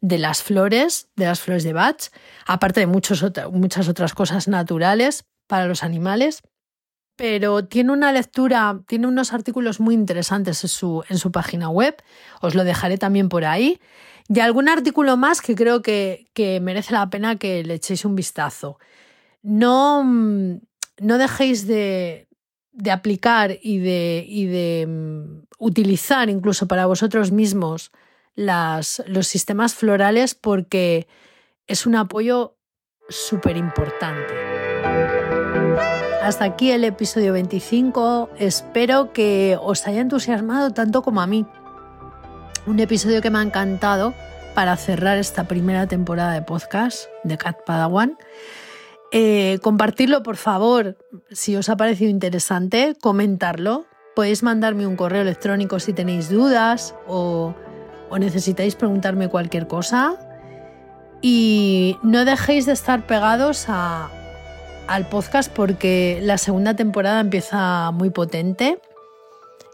de 0.00 0.18
las 0.18 0.42
flores, 0.42 1.08
de 1.16 1.24
las 1.24 1.40
flores 1.40 1.64
de 1.64 1.72
Bach, 1.72 2.10
aparte 2.46 2.80
de 2.80 2.86
muchos, 2.86 3.24
muchas 3.52 3.88
otras 3.88 4.12
cosas 4.14 4.48
naturales 4.48 5.24
para 5.46 5.66
los 5.66 5.82
animales. 5.82 6.42
Pero 7.16 7.64
tiene 7.64 7.92
una 7.92 8.12
lectura, 8.12 8.80
tiene 8.86 9.06
unos 9.06 9.32
artículos 9.32 9.80
muy 9.80 9.94
interesantes 9.94 10.62
en 10.64 10.68
su, 10.68 11.02
en 11.08 11.16
su 11.16 11.32
página 11.32 11.70
web, 11.70 11.96
os 12.42 12.54
lo 12.54 12.62
dejaré 12.62 12.98
también 12.98 13.30
por 13.30 13.46
ahí, 13.46 13.80
y 14.28 14.40
algún 14.40 14.68
artículo 14.68 15.16
más 15.16 15.40
que 15.40 15.54
creo 15.54 15.80
que, 15.80 16.26
que 16.34 16.60
merece 16.60 16.92
la 16.92 17.08
pena 17.08 17.36
que 17.36 17.64
le 17.64 17.74
echéis 17.74 18.04
un 18.04 18.14
vistazo. 18.16 18.78
No, 19.48 20.02
no 20.02 21.18
dejéis 21.18 21.68
de, 21.68 22.26
de 22.72 22.90
aplicar 22.90 23.56
y 23.62 23.78
de, 23.78 24.24
y 24.26 24.46
de 24.46 24.86
mm, 24.88 25.46
utilizar 25.60 26.28
incluso 26.28 26.66
para 26.66 26.86
vosotros 26.86 27.30
mismos 27.30 27.92
las, 28.34 29.04
los 29.06 29.28
sistemas 29.28 29.72
florales 29.72 30.34
porque 30.34 31.06
es 31.68 31.86
un 31.86 31.94
apoyo 31.94 32.56
súper 33.08 33.56
importante. 33.56 34.34
Hasta 36.24 36.44
aquí 36.44 36.72
el 36.72 36.82
episodio 36.82 37.32
25. 37.32 38.30
Espero 38.40 39.12
que 39.12 39.56
os 39.62 39.86
haya 39.86 40.00
entusiasmado 40.00 40.72
tanto 40.72 41.02
como 41.02 41.20
a 41.20 41.28
mí. 41.28 41.46
Un 42.66 42.80
episodio 42.80 43.22
que 43.22 43.30
me 43.30 43.38
ha 43.38 43.42
encantado 43.42 44.12
para 44.56 44.76
cerrar 44.76 45.18
esta 45.18 45.46
primera 45.46 45.86
temporada 45.86 46.32
de 46.32 46.42
podcast 46.42 47.06
de 47.22 47.38
Cat 47.38 47.58
Padawan. 47.64 48.18
Eh, 49.12 49.58
compartirlo, 49.62 50.22
por 50.22 50.36
favor, 50.36 50.96
si 51.30 51.56
os 51.56 51.68
ha 51.68 51.76
parecido 51.76 52.10
interesante, 52.10 52.96
comentarlo. 53.00 53.86
Podéis 54.14 54.42
mandarme 54.42 54.86
un 54.86 54.96
correo 54.96 55.22
electrónico 55.22 55.78
si 55.78 55.92
tenéis 55.92 56.30
dudas 56.30 56.94
o, 57.06 57.54
necesitáis 58.18 58.74
preguntarme 58.74 59.28
cualquier 59.28 59.66
cosa. 59.66 60.16
Y 61.22 61.96
no 62.02 62.24
dejéis 62.24 62.66
de 62.66 62.72
estar 62.72 63.06
pegados 63.06 63.66
al 63.68 65.08
podcast 65.10 65.52
porque 65.52 66.18
la 66.22 66.38
segunda 66.38 66.74
temporada 66.74 67.20
empieza 67.20 67.90
muy 67.92 68.10
potente 68.10 68.80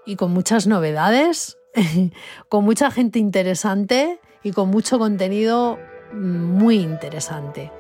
y 0.07 0.17
con 0.17 0.33
muchas 0.33 0.67
novedades, 0.67 1.59
con 2.49 2.65
mucha 2.65 2.91
gente 2.91 3.19
interesante 3.19 4.21
y 4.43 4.53
con 4.53 4.71
mucho 4.71 4.99
contenido 4.99 5.79
muy 6.13 6.77
interesante. 6.77 7.71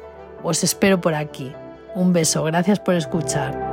Os 0.44 0.64
espero 0.64 1.00
por 1.00 1.14
aquí. 1.14 1.52
Un 1.94 2.12
beso, 2.12 2.42
gracias 2.42 2.80
por 2.80 2.94
escuchar. 2.94 3.70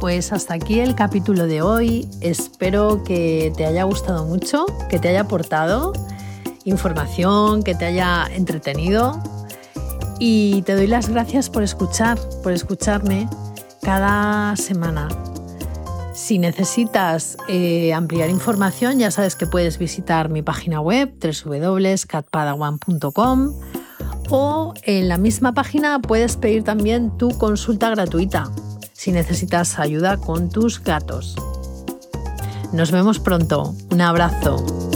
Pues 0.00 0.32
hasta 0.32 0.54
aquí 0.54 0.80
el 0.80 0.94
capítulo 0.94 1.46
de 1.46 1.62
hoy. 1.62 2.08
Espero 2.20 3.02
que 3.02 3.52
te 3.56 3.66
haya 3.66 3.84
gustado 3.84 4.24
mucho, 4.24 4.66
que 4.88 4.98
te 4.98 5.08
haya 5.08 5.22
aportado 5.22 5.92
información, 6.64 7.62
que 7.62 7.74
te 7.74 7.86
haya 7.86 8.26
entretenido. 8.32 9.20
Y 10.20 10.62
te 10.62 10.76
doy 10.76 10.86
las 10.86 11.08
gracias 11.08 11.50
por 11.50 11.64
escuchar, 11.64 12.18
por 12.44 12.52
escucharme 12.52 13.28
cada 13.82 14.56
semana. 14.56 15.08
Si 16.14 16.38
necesitas 16.38 17.36
eh, 17.48 17.92
ampliar 17.92 18.30
información, 18.30 18.98
ya 18.98 19.10
sabes 19.10 19.34
que 19.34 19.46
puedes 19.46 19.78
visitar 19.78 20.28
mi 20.28 20.42
página 20.42 20.80
web 20.80 21.12
www.catpadawan.com 21.20 23.54
o 24.30 24.74
en 24.84 25.08
la 25.08 25.18
misma 25.18 25.52
página 25.52 26.00
puedes 26.00 26.36
pedir 26.36 26.62
también 26.64 27.16
tu 27.18 27.36
consulta 27.36 27.90
gratuita 27.90 28.50
si 28.92 29.10
necesitas 29.10 29.78
ayuda 29.78 30.16
con 30.16 30.48
tus 30.48 30.82
gatos. 30.82 31.36
Nos 32.72 32.92
vemos 32.92 33.18
pronto. 33.18 33.74
Un 33.90 34.00
abrazo. 34.00 34.91